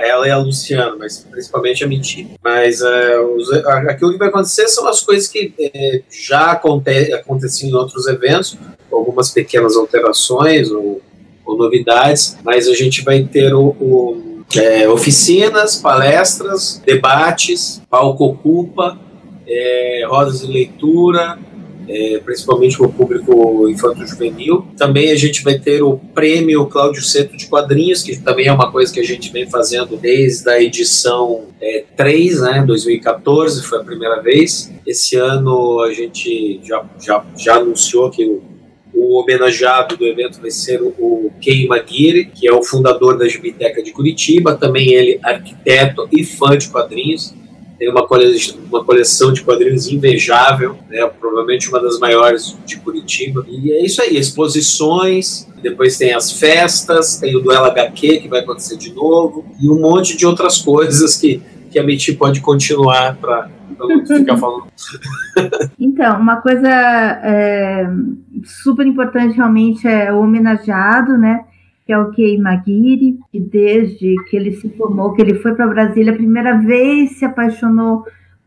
[0.04, 2.28] Ela e a Luciana, mas principalmente a mentir.
[2.44, 7.70] Mas uh, os, aquilo que vai acontecer são as coisas que uh, já aconte, aconteciam
[7.70, 8.58] em outros eventos,
[8.92, 11.02] algumas pequenas alterações ou,
[11.46, 18.98] ou novidades, mas a gente vai ter o, o é, oficinas, palestras, debates, palco ocupa,
[19.48, 21.38] é, rodas de leitura,
[21.88, 24.68] é, principalmente para o público infanto-juvenil.
[24.78, 28.72] Também a gente vai ter o prêmio Cláudio Seto de Quadrinhos, que também é uma
[28.72, 33.84] coisa que a gente vem fazendo desde a edição é, 3, né, 2014, foi a
[33.84, 34.72] primeira vez.
[34.86, 38.59] Esse ano a gente já, já, já anunciou que o
[39.00, 43.82] o homenageado do evento vai ser o Kei Maguire, que é o fundador da Biblioteca
[43.82, 47.34] de Curitiba, também ele arquiteto e fã de quadrinhos.
[47.78, 51.10] Tem uma coleção, uma coleção de quadrinhos invejável, né?
[51.18, 53.46] provavelmente uma das maiores de Curitiba.
[53.48, 58.42] E é isso aí, exposições, depois tem as festas, tem o Duelo HQ que vai
[58.42, 61.42] acontecer de novo, e um monte de outras coisas que,
[61.72, 63.50] que a Meti pode continuar para
[64.06, 64.68] ficar falando.
[65.80, 67.90] então, uma coisa é,
[68.44, 71.46] super importante realmente é o homenageado, né?
[71.86, 75.68] Que é o Kei Maguire, que desde que ele se formou, que ele foi para
[75.68, 78.06] Brasília, a primeira vez se apaixonou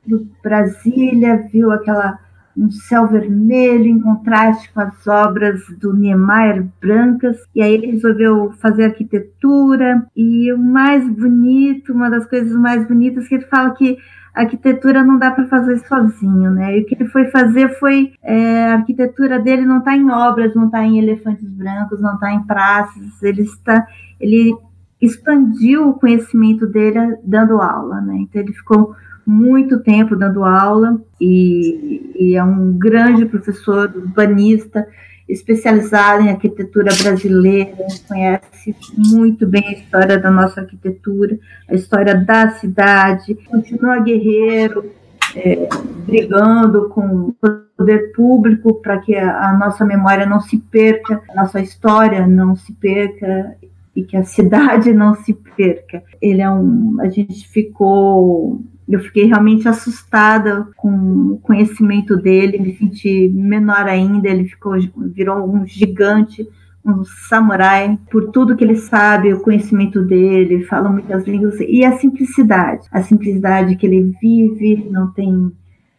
[0.08, 2.18] por Brasília, viu aquela
[2.56, 8.52] um céu vermelho em contraste com as obras do Niemeyer brancas, e aí ele resolveu
[8.60, 13.96] fazer arquitetura, e o mais bonito, uma das coisas mais bonitas que ele fala que
[14.34, 16.78] arquitetura não dá para fazer sozinho, né?
[16.78, 20.54] E o que ele foi fazer foi é, a arquitetura dele não está em obras,
[20.54, 23.86] não está em elefantes brancos, não está em praças, ele está,
[24.18, 24.56] ele
[25.00, 28.16] expandiu o conhecimento dele dando aula, né?
[28.20, 28.94] Então ele ficou
[29.26, 34.86] muito tempo dando aula e, e é um grande professor urbanista,
[35.28, 42.50] especializado em arquitetura brasileira, conhece muito bem a história da nossa arquitetura, a história da
[42.50, 44.90] cidade, continua guerreiro,
[45.34, 45.68] é,
[46.06, 47.36] brigando com o
[47.76, 52.54] poder público para que a, a, nossa memória não se perca, a nossa história não
[52.54, 53.56] se perca
[53.94, 56.02] e que a cidade não se perca.
[56.20, 60.90] Ele é um, a gente ficou eu fiquei realmente assustada com
[61.32, 64.74] o conhecimento dele, me senti menor ainda, ele ficou
[65.14, 66.46] virou um gigante,
[66.84, 71.96] um samurai, por tudo que ele sabe, o conhecimento dele, fala muitas línguas e a
[71.98, 75.52] simplicidade, a simplicidade que ele vive, não tem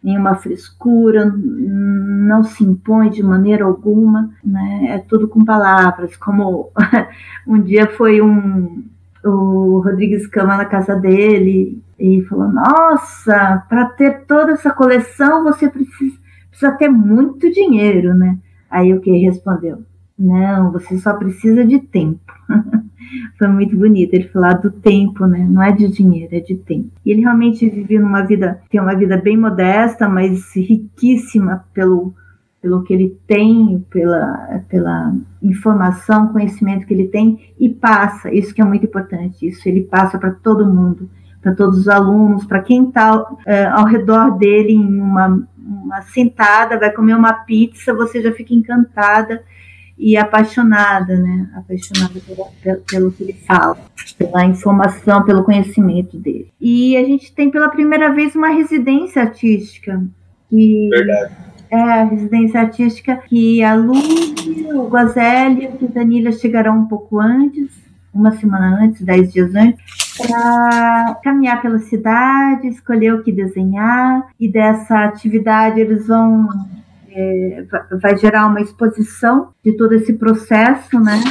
[0.03, 4.87] nenhuma frescura, não se impõe de maneira alguma, né?
[4.89, 6.71] É tudo com palavras, como
[7.47, 8.83] um dia foi um
[9.25, 15.69] o Rodrigues Cama na casa dele e falou: Nossa, para ter toda essa coleção você
[15.69, 16.17] precisa,
[16.49, 18.37] precisa ter muito dinheiro, né?
[18.69, 19.83] Aí o que respondeu?
[20.19, 22.33] Não, você só precisa de tempo.
[23.37, 25.45] Foi muito bonito ele falar do tempo, né?
[25.49, 26.89] Não é de dinheiro, é de tempo.
[27.05, 32.13] E ele realmente vive numa vida, tem uma vida bem modesta, mas riquíssima pelo
[32.63, 38.33] pelo que ele tem, pela, pela informação, conhecimento que ele tem e passa.
[38.33, 39.45] Isso que é muito importante.
[39.45, 41.09] Isso ele passa para todo mundo,
[41.41, 46.79] para todos os alunos, para quem está é, ao redor dele em uma, uma sentada,
[46.79, 49.43] vai comer uma pizza, você já fica encantada
[49.97, 51.49] e apaixonada, né?
[51.55, 53.77] Apaixonada pelo, pelo, pelo, que ele fala,
[54.17, 56.51] pela informação, pelo conhecimento dele.
[56.59, 60.03] E a gente tem pela primeira vez uma residência artística.
[60.49, 63.95] Que Verdade é a residência artística que a Lu,
[64.75, 67.71] o Guazelli e o Quintanilha chegarão um pouco antes,
[68.13, 69.81] uma semana antes, dez dias antes,
[70.15, 76.47] para caminhar pela cidade, escolher o que desenhar, e dessa atividade eles vão.
[77.15, 77.65] É,
[78.01, 81.21] vai gerar uma exposição de todo esse processo, né?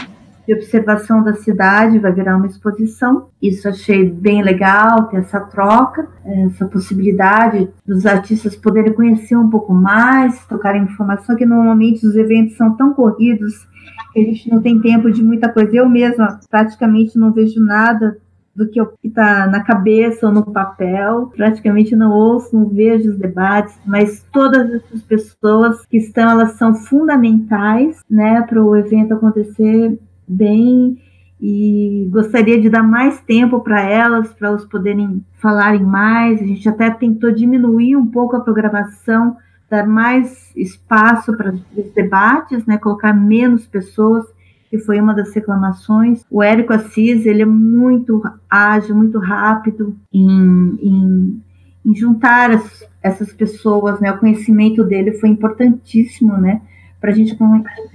[0.46, 3.28] de observação da cidade, vai virar uma exposição.
[3.40, 9.72] Isso achei bem legal, ter essa troca, essa possibilidade dos artistas poderem conhecer um pouco
[9.72, 13.68] mais, trocarem informação, que normalmente os eventos são tão corridos
[14.12, 15.76] que a gente não tem tempo de muita coisa.
[15.76, 18.18] Eu mesma praticamente não vejo nada
[18.54, 21.32] do que está na cabeça ou no papel.
[21.34, 26.74] Praticamente não ouço, não vejo os debates, mas todas essas pessoas que estão, elas são
[26.74, 29.98] fundamentais, né, para o evento acontecer
[30.28, 30.98] bem
[31.40, 36.40] e gostaria de dar mais tempo para elas, para elas poderem falarem mais.
[36.40, 39.36] A gente até tentou diminuir um pouco a programação,
[39.68, 44.24] dar mais espaço para os debates, né, colocar menos pessoas,
[44.72, 46.24] que foi uma das reclamações.
[46.30, 51.42] O Érico Assis, ele é muito ágil, muito rápido em, em,
[51.84, 56.62] em juntar as, essas pessoas, né, o conhecimento dele foi importantíssimo, né,
[56.98, 57.36] para a gente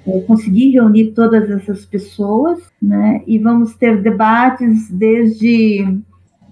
[0.05, 3.23] é, conseguir reunir todas essas pessoas, né?
[3.25, 5.97] E vamos ter debates desde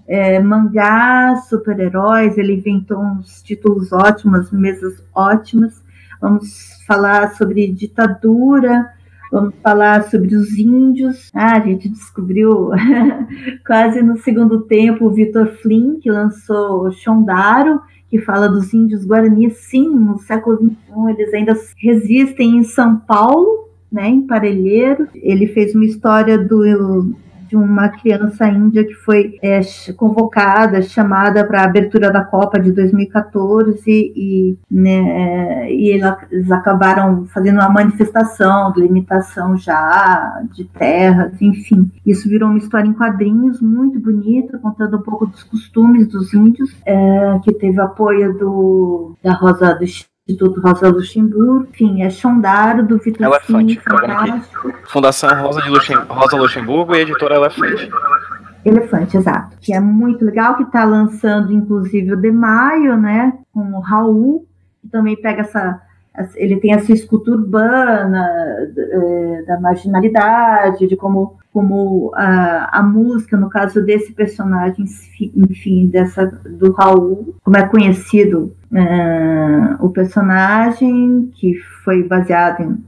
[0.08, 5.84] é, mangás, super-heróis, ele inventou uns títulos ótimos, mesas ótimas.
[6.18, 8.90] Vamos falar sobre ditadura,
[9.36, 11.30] vamos falar sobre os índios.
[11.34, 12.70] Ah, a gente descobriu
[13.66, 19.50] quase no segundo tempo o Vitor Flynn, que lançou Shondaro, que fala dos índios Guarani,
[19.50, 20.74] sim, no século XXI
[21.10, 25.06] eles ainda resistem em São Paulo, né, em Parelheiro.
[25.14, 27.14] Ele fez uma história do
[27.48, 29.60] de uma criança índia que foi é,
[29.96, 37.60] convocada, chamada para a abertura da Copa de 2014 e, né, e eles acabaram fazendo
[37.60, 41.90] uma manifestação de limitação já de terras, enfim.
[42.04, 46.76] Isso virou uma história em quadrinhos muito bonita, contando um pouco dos costumes dos índios,
[46.84, 49.84] é, que teve apoio do, da Rosa do
[50.28, 53.80] Instituto Rosa Luxemburgo, enfim, é Chondaro do Vitor Elefante,
[54.86, 57.88] Fundação Rosa, de Luxem, Rosa Luxemburgo e editora Elefante.
[58.64, 59.56] Elefante, exato.
[59.60, 63.38] Que é muito legal, que está lançando, inclusive, o De Maio, né?
[63.52, 64.44] Com o Raul,
[64.82, 65.80] que também pega essa.
[66.34, 68.26] Ele tem essa escultura urbana
[68.76, 74.84] é, da marginalidade, de como como a, a música, no caso desse personagem,
[75.34, 82.84] enfim, dessa do Raul, como é conhecido uh, o personagem, que foi baseado em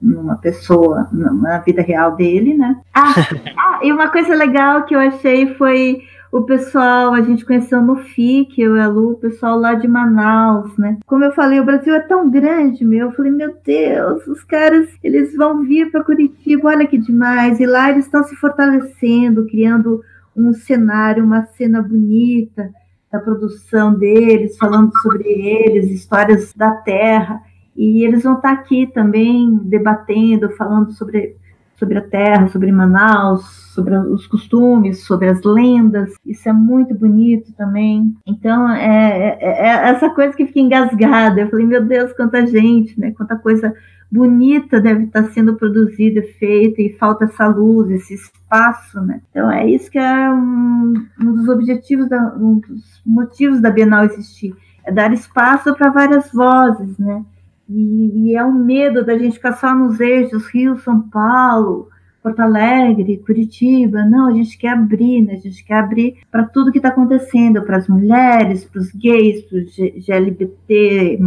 [0.00, 2.76] numa pessoa, na vida real dele, né?
[2.94, 3.14] Ah,
[3.58, 6.02] ah, e uma coisa legal que eu achei foi
[6.32, 9.86] o pessoal, a gente conheceu no FIC, eu e a Lu, o pessoal lá de
[9.88, 10.98] Manaus, né?
[11.06, 13.06] Como eu falei, o Brasil é tão grande, meu.
[13.06, 17.60] Eu falei, meu Deus, os caras, eles vão vir para Curitiba, olha que demais.
[17.60, 20.02] E lá eles estão se fortalecendo, criando
[20.36, 22.70] um cenário, uma cena bonita.
[23.10, 27.40] da produção deles, falando sobre eles, histórias da terra.
[27.74, 31.36] E eles vão estar aqui também debatendo, falando sobre,
[31.76, 36.14] sobre a terra, sobre Manaus, sobre os costumes, sobre as lendas.
[36.24, 38.16] Isso é muito bonito também.
[38.26, 41.42] Então, é, é, é essa coisa que fica engasgada.
[41.42, 43.12] Eu falei, meu Deus, quanta gente, né?
[43.12, 43.74] Quanta coisa
[44.10, 49.20] bonita deve estar sendo produzida, feita, e falta essa luz, esse espaço, né?
[49.30, 54.04] Então é isso que é um, um dos objetivos, da, um dos motivos da Bienal
[54.04, 54.54] existir,
[54.84, 57.24] é dar espaço para várias vozes, né?
[57.68, 61.88] E, e, é um medo da gente ficar só nos eixos Rio, São Paulo,
[62.26, 64.04] Porto Alegre, Curitiba.
[64.04, 65.34] Não, a gente quer abrir, né?
[65.34, 69.42] A gente quer abrir para tudo que está acontecendo, para as mulheres, para os gays,
[69.42, 71.20] para os GLBT,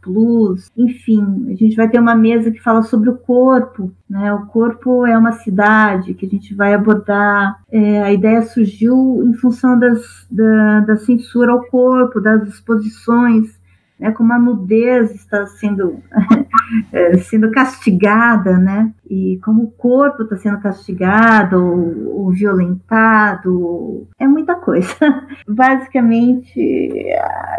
[0.00, 1.46] plus, enfim.
[1.50, 4.32] A gente vai ter uma mesa que fala sobre o corpo, né?
[4.32, 7.60] O corpo é uma cidade que a gente vai abordar.
[7.70, 13.62] É, a ideia surgiu em função das, da, da censura ao corpo, das exposições
[13.98, 16.00] né, como a nudez está sendo,
[16.92, 24.26] é, sendo castigada, né, e como o corpo está sendo castigado ou, ou, violentado, é
[24.26, 24.94] muita coisa.
[25.46, 27.06] Basicamente,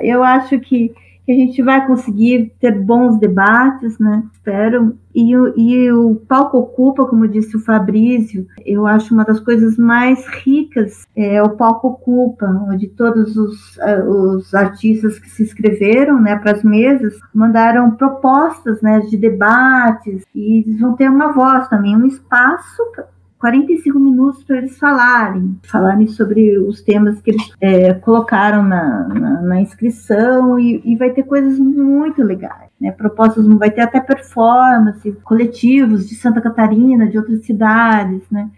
[0.02, 0.94] eu acho que
[1.26, 4.24] que a gente vai conseguir ter bons debates, né?
[4.32, 4.96] Espero.
[5.14, 9.78] E o, e o palco ocupa, como disse o Fabrício, eu acho uma das coisas
[9.78, 16.22] mais ricas é o palco ocupa, onde todos os, uh, os artistas que se inscreveram,
[16.22, 21.68] né, para as mesas, mandaram propostas, né, de debates e eles vão ter uma voz
[21.70, 22.84] também, um espaço
[23.40, 29.42] 45 minutos para eles falarem, falarem sobre os temas que eles é, colocaram na, na,
[29.42, 32.72] na inscrição e, e, vai ter coisas muito legais.
[32.80, 32.92] Né?
[32.92, 38.50] Propostas, vai ter até performance, coletivos de Santa Catarina, de outras cidades, né?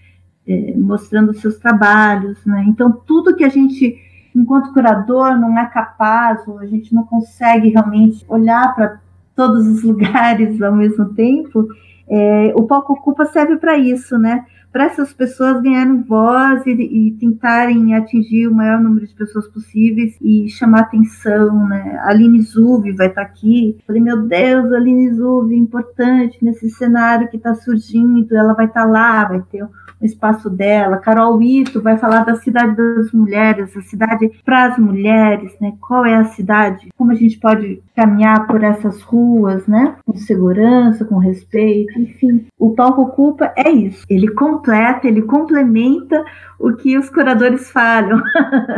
[0.48, 2.38] É, mostrando seus trabalhos.
[2.46, 2.66] Né?
[2.70, 3.98] Então, tudo que a gente,
[4.34, 9.02] enquanto curador, não é capaz, ou a gente não consegue realmente olhar para
[9.36, 11.68] todos os lugares ao mesmo tempo,
[12.10, 14.46] é, o palco ocupa serve para isso, né?
[14.78, 20.16] Para essas pessoas ganharem voz e, e, tentarem atingir o maior número de pessoas possíveis
[20.22, 22.00] e chamar atenção, né?
[22.04, 23.76] A Aline Zuvi vai estar tá aqui.
[23.88, 28.88] Falei, meu Deus, Aline Zuvi, importante nesse cenário que está surgindo, ela vai estar tá
[28.88, 29.64] lá, vai ter
[30.00, 30.98] o espaço dela.
[30.98, 35.74] Carol Ito vai falar da cidade das mulheres, a cidade para as mulheres, né?
[35.82, 36.90] Qual é a cidade?
[36.96, 39.96] Como a gente pode caminhar por essas ruas, né?
[40.06, 42.46] Com segurança, com respeito, enfim.
[42.60, 44.06] O palco ocupa é isso.
[44.10, 44.28] Ele
[44.68, 46.24] completa, ele complementa
[46.60, 48.22] o que os curadores falham.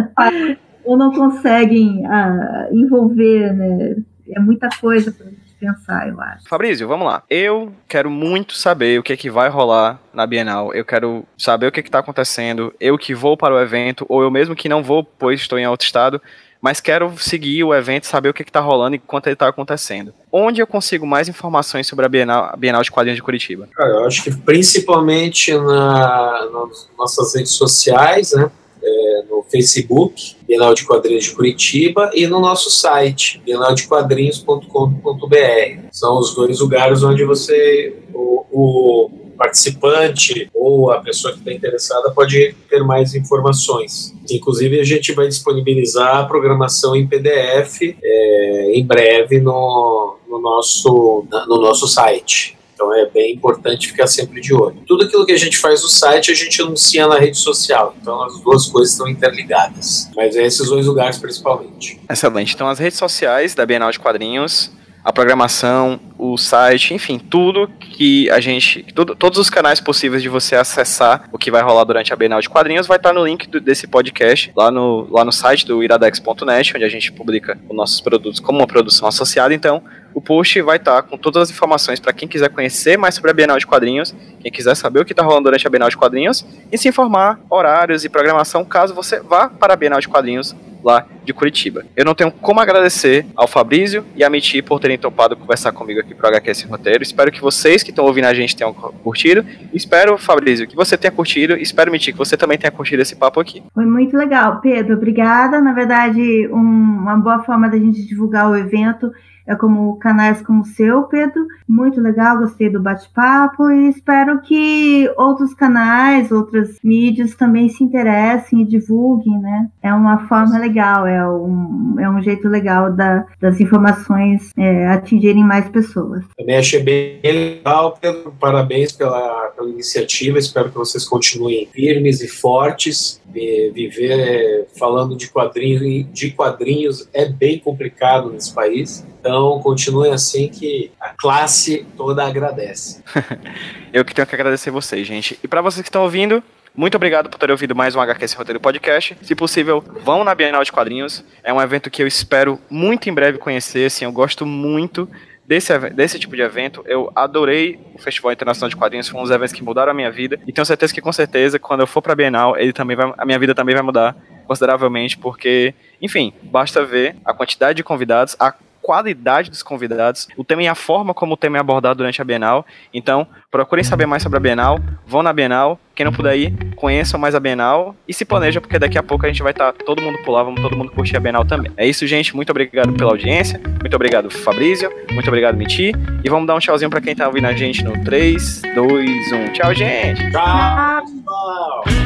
[0.85, 3.95] Ou não conseguem ah, envolver, né?
[4.31, 5.27] É muita coisa para
[5.59, 6.47] pensar, eu acho.
[6.47, 7.23] Fabrício, vamos lá.
[7.29, 10.73] Eu quero muito saber o que é que vai rolar na Bienal.
[10.73, 12.73] Eu quero saber o que é que tá acontecendo.
[12.79, 15.67] Eu que vou para o evento, ou eu mesmo que não vou, pois estou em
[15.67, 16.21] outro estado,
[16.61, 20.13] mas quero seguir o evento, saber o que está rolando enquanto ele está acontecendo.
[20.31, 23.67] Onde eu consigo mais informações sobre a Bienal, a Bienal de Quadrinhos de Curitiba?
[23.73, 28.49] Cara, eu acho que principalmente na, nas nossas redes sociais, né?
[28.81, 35.79] É, no Facebook, Bienal de Quadrinhos de Curitiba, e no nosso site, bienaldequadrinhos.com.br.
[35.91, 42.11] São os dois lugares onde você, o, o participante ou a pessoa que está interessada
[42.11, 44.13] pode ter mais informações.
[44.29, 51.25] Inclusive, a gente vai disponibilizar a programação em PDF é, em breve no, no, nosso,
[51.47, 52.59] no nosso site.
[52.73, 54.77] Então é bem importante ficar sempre de olho.
[54.87, 57.93] Tudo aquilo que a gente faz no site, a gente anuncia na rede social.
[58.01, 60.09] Então as duas coisas estão interligadas.
[60.15, 61.99] Mas é esses dois lugares principalmente.
[62.09, 62.53] Excelente.
[62.53, 64.71] Então as redes sociais da Bienal de Quadrinhos
[65.03, 68.83] a programação, o site, enfim, tudo que a gente.
[68.93, 72.41] Tudo, todos os canais possíveis de você acessar o que vai rolar durante a Bienal
[72.41, 75.81] de Quadrinhos vai estar no link do, desse podcast lá no, lá no site do
[75.81, 79.53] iradex.net, onde a gente publica os nossos produtos como uma produção associada.
[79.53, 79.81] Então,
[80.13, 83.33] o post vai estar com todas as informações para quem quiser conhecer mais sobre a
[83.33, 86.45] Bienal de Quadrinhos, quem quiser saber o que está rolando durante a Bienal de Quadrinhos
[86.71, 91.05] e se informar horários e programação caso você vá para a Bienal de Quadrinhos lá
[91.23, 91.85] de Curitiba.
[91.95, 95.99] Eu não tenho como agradecer ao Fabrício e à Miti por terem topado conversar comigo
[95.99, 97.03] aqui para o HQS Roteiro.
[97.03, 99.45] Espero que vocês que estão ouvindo a gente tenham curtido.
[99.73, 101.55] Espero, Fabrício, que você tenha curtido.
[101.55, 103.61] Espero, Miti, que você também tenha curtido esse papo aqui.
[103.73, 104.95] Foi muito legal, Pedro.
[104.95, 105.61] Obrigada.
[105.61, 109.11] Na verdade, um, uma boa forma da gente divulgar o evento
[109.47, 111.45] é como canais como o seu, Pedro.
[111.67, 118.61] Muito legal, gostei do bate-papo e espero que outros canais, outras mídias também se interessem
[118.61, 119.69] e divulguem, né?
[119.81, 125.43] É uma forma legal, é um, é um jeito legal da, das informações é, atingirem
[125.43, 126.23] mais pessoas.
[126.37, 132.27] Também achei bem legal, Pedro, parabéns pela, pela iniciativa, espero que vocês continuem firmes e
[132.27, 133.19] fortes.
[133.33, 140.11] E viver é, falando de quadrinhos, de quadrinhos é bem complicado nesse país, então continuem
[140.11, 143.03] assim que a classe toda agradece.
[143.91, 145.37] Eu que tenho que agradecer vocês, gente.
[145.43, 146.43] E para vocês que estão ouvindo,
[146.75, 149.17] muito obrigado por ter ouvido mais um HQS Roteiro Podcast.
[149.21, 151.23] Se possível, vão na Bienal de Quadrinhos.
[151.43, 153.87] É um evento que eu espero muito em breve conhecer.
[153.87, 155.09] Assim, eu gosto muito
[155.45, 156.83] desse, desse tipo de evento.
[156.85, 159.09] Eu adorei o Festival Internacional de Quadrinhos.
[159.09, 160.39] Foi um dos eventos que mudaram a minha vida.
[160.47, 163.11] E tenho certeza que, com certeza, quando eu for para a Bienal, ele também vai,
[163.17, 164.15] a minha vida também vai mudar
[164.47, 168.53] consideravelmente, porque, enfim, basta ver a quantidade de convidados, a
[168.89, 172.25] qualidade dos convidados, o tema e a forma como o tema é abordado durante a
[172.25, 172.65] Bienal.
[172.91, 177.19] Então, procurem saber mais sobre a Bienal, vão na Bienal, quem não puder ir, conheçam
[177.19, 179.83] mais a Bienal e se planeja, porque daqui a pouco a gente vai estar tá
[179.85, 181.71] todo mundo por lá, vamos todo mundo curtir a Bienal também.
[181.77, 182.35] É isso, gente.
[182.35, 183.61] Muito obrigado pela audiência.
[183.79, 184.91] Muito obrigado, Fabrício.
[185.11, 185.91] Muito obrigado, Miti.
[186.23, 189.53] E vamos dar um tchauzinho para quem tá ouvindo a gente no 3, 2, 1.
[189.53, 190.31] Tchau, gente!
[190.31, 191.98] Tchau!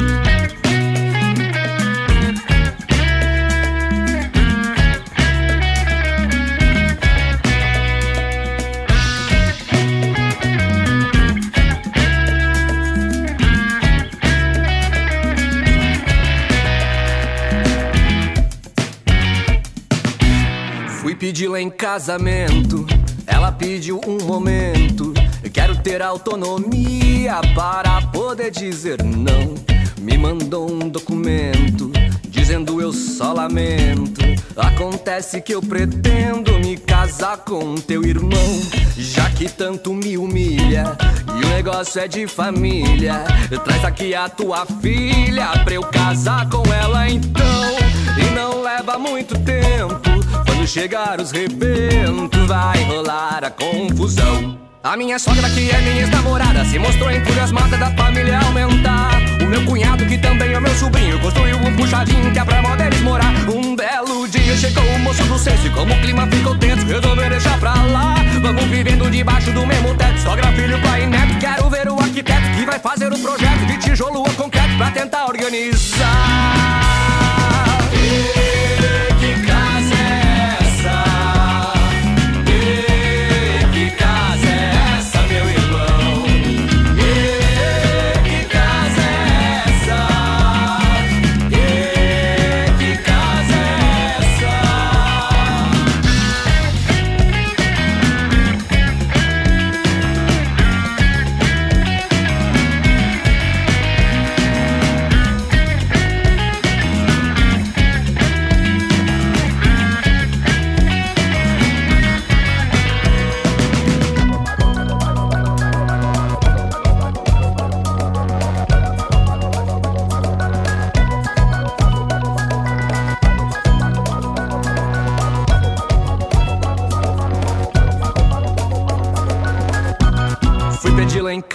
[21.24, 22.86] Pedi-la em casamento.
[23.26, 25.14] Ela pediu um momento.
[25.42, 29.54] Eu quero ter autonomia para poder dizer não.
[29.98, 31.90] Me mandou um documento
[32.28, 34.20] dizendo eu só lamento.
[34.54, 38.60] Acontece que eu pretendo me casar com teu irmão,
[38.94, 40.94] já que tanto me humilha.
[41.40, 43.24] E o negócio é de família.
[43.64, 47.76] Traz aqui a tua filha pra eu casar com ela então.
[48.20, 50.53] E não leva muito tempo.
[50.64, 54.58] Quando chegar os rebentos, vai rolar a confusão.
[54.82, 59.10] A minha sogra, que é minha ex-namorada, se mostrou entusiasmada da família aumentar.
[59.42, 62.86] O meu cunhado, que também é meu sobrinho, construiu um puxadinho que é pra moda
[62.86, 63.30] eles morar.
[63.46, 67.28] Um belo dia chegou o moço do senso e como o clima ficou tenso, resolveu
[67.28, 68.14] deixar pra lá.
[68.40, 71.38] Vamos vivendo debaixo do mesmo teto, sogra, filho, pai e neto.
[71.40, 75.26] Quero ver o arquiteto que vai fazer o projeto de tijolo ou concreto pra tentar
[75.26, 76.83] organizar.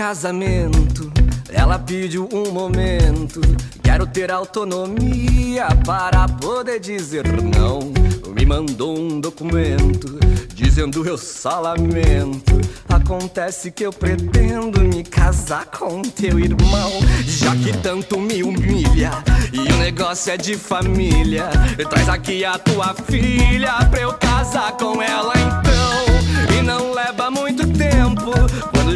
[0.09, 1.11] Casamento.
[1.51, 3.39] Ela pediu um momento.
[3.83, 7.93] Quero ter autonomia para poder dizer não.
[8.33, 10.17] Me mandou um documento
[10.55, 12.59] dizendo eu só lamento.
[12.89, 16.91] Acontece que eu pretendo me casar com teu irmão,
[17.27, 19.11] já que tanto me humilha.
[19.53, 21.51] E o negócio é de família.
[21.87, 26.57] Traz aqui a tua filha pra eu casar com ela então.
[26.57, 28.31] E não leva muito tempo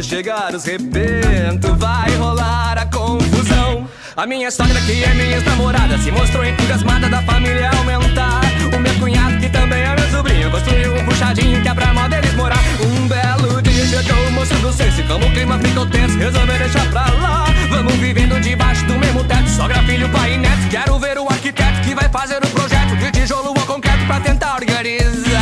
[0.04, 3.88] chegar os rebentos, vai rolar a confusão.
[4.16, 8.40] A minha sogra, que é minha namorada, se mostrou entusiasmada da família aumentar.
[8.74, 12.18] O meu cunhado, que também é meu sobrinho, construiu um puxadinho que é pra moda
[12.18, 12.62] eles morar.
[12.80, 16.88] Um belo dia chegou o moço do senso, como o clima ficou tenso, resolveu deixar
[16.90, 17.46] pra lá.
[17.70, 20.68] Vamos vivendo debaixo do mesmo teto, sogra, filho, pai e neto.
[20.70, 24.54] Quero ver o arquiteto que vai fazer o projeto de tijolo ou concreto pra tentar
[24.54, 25.33] organizar.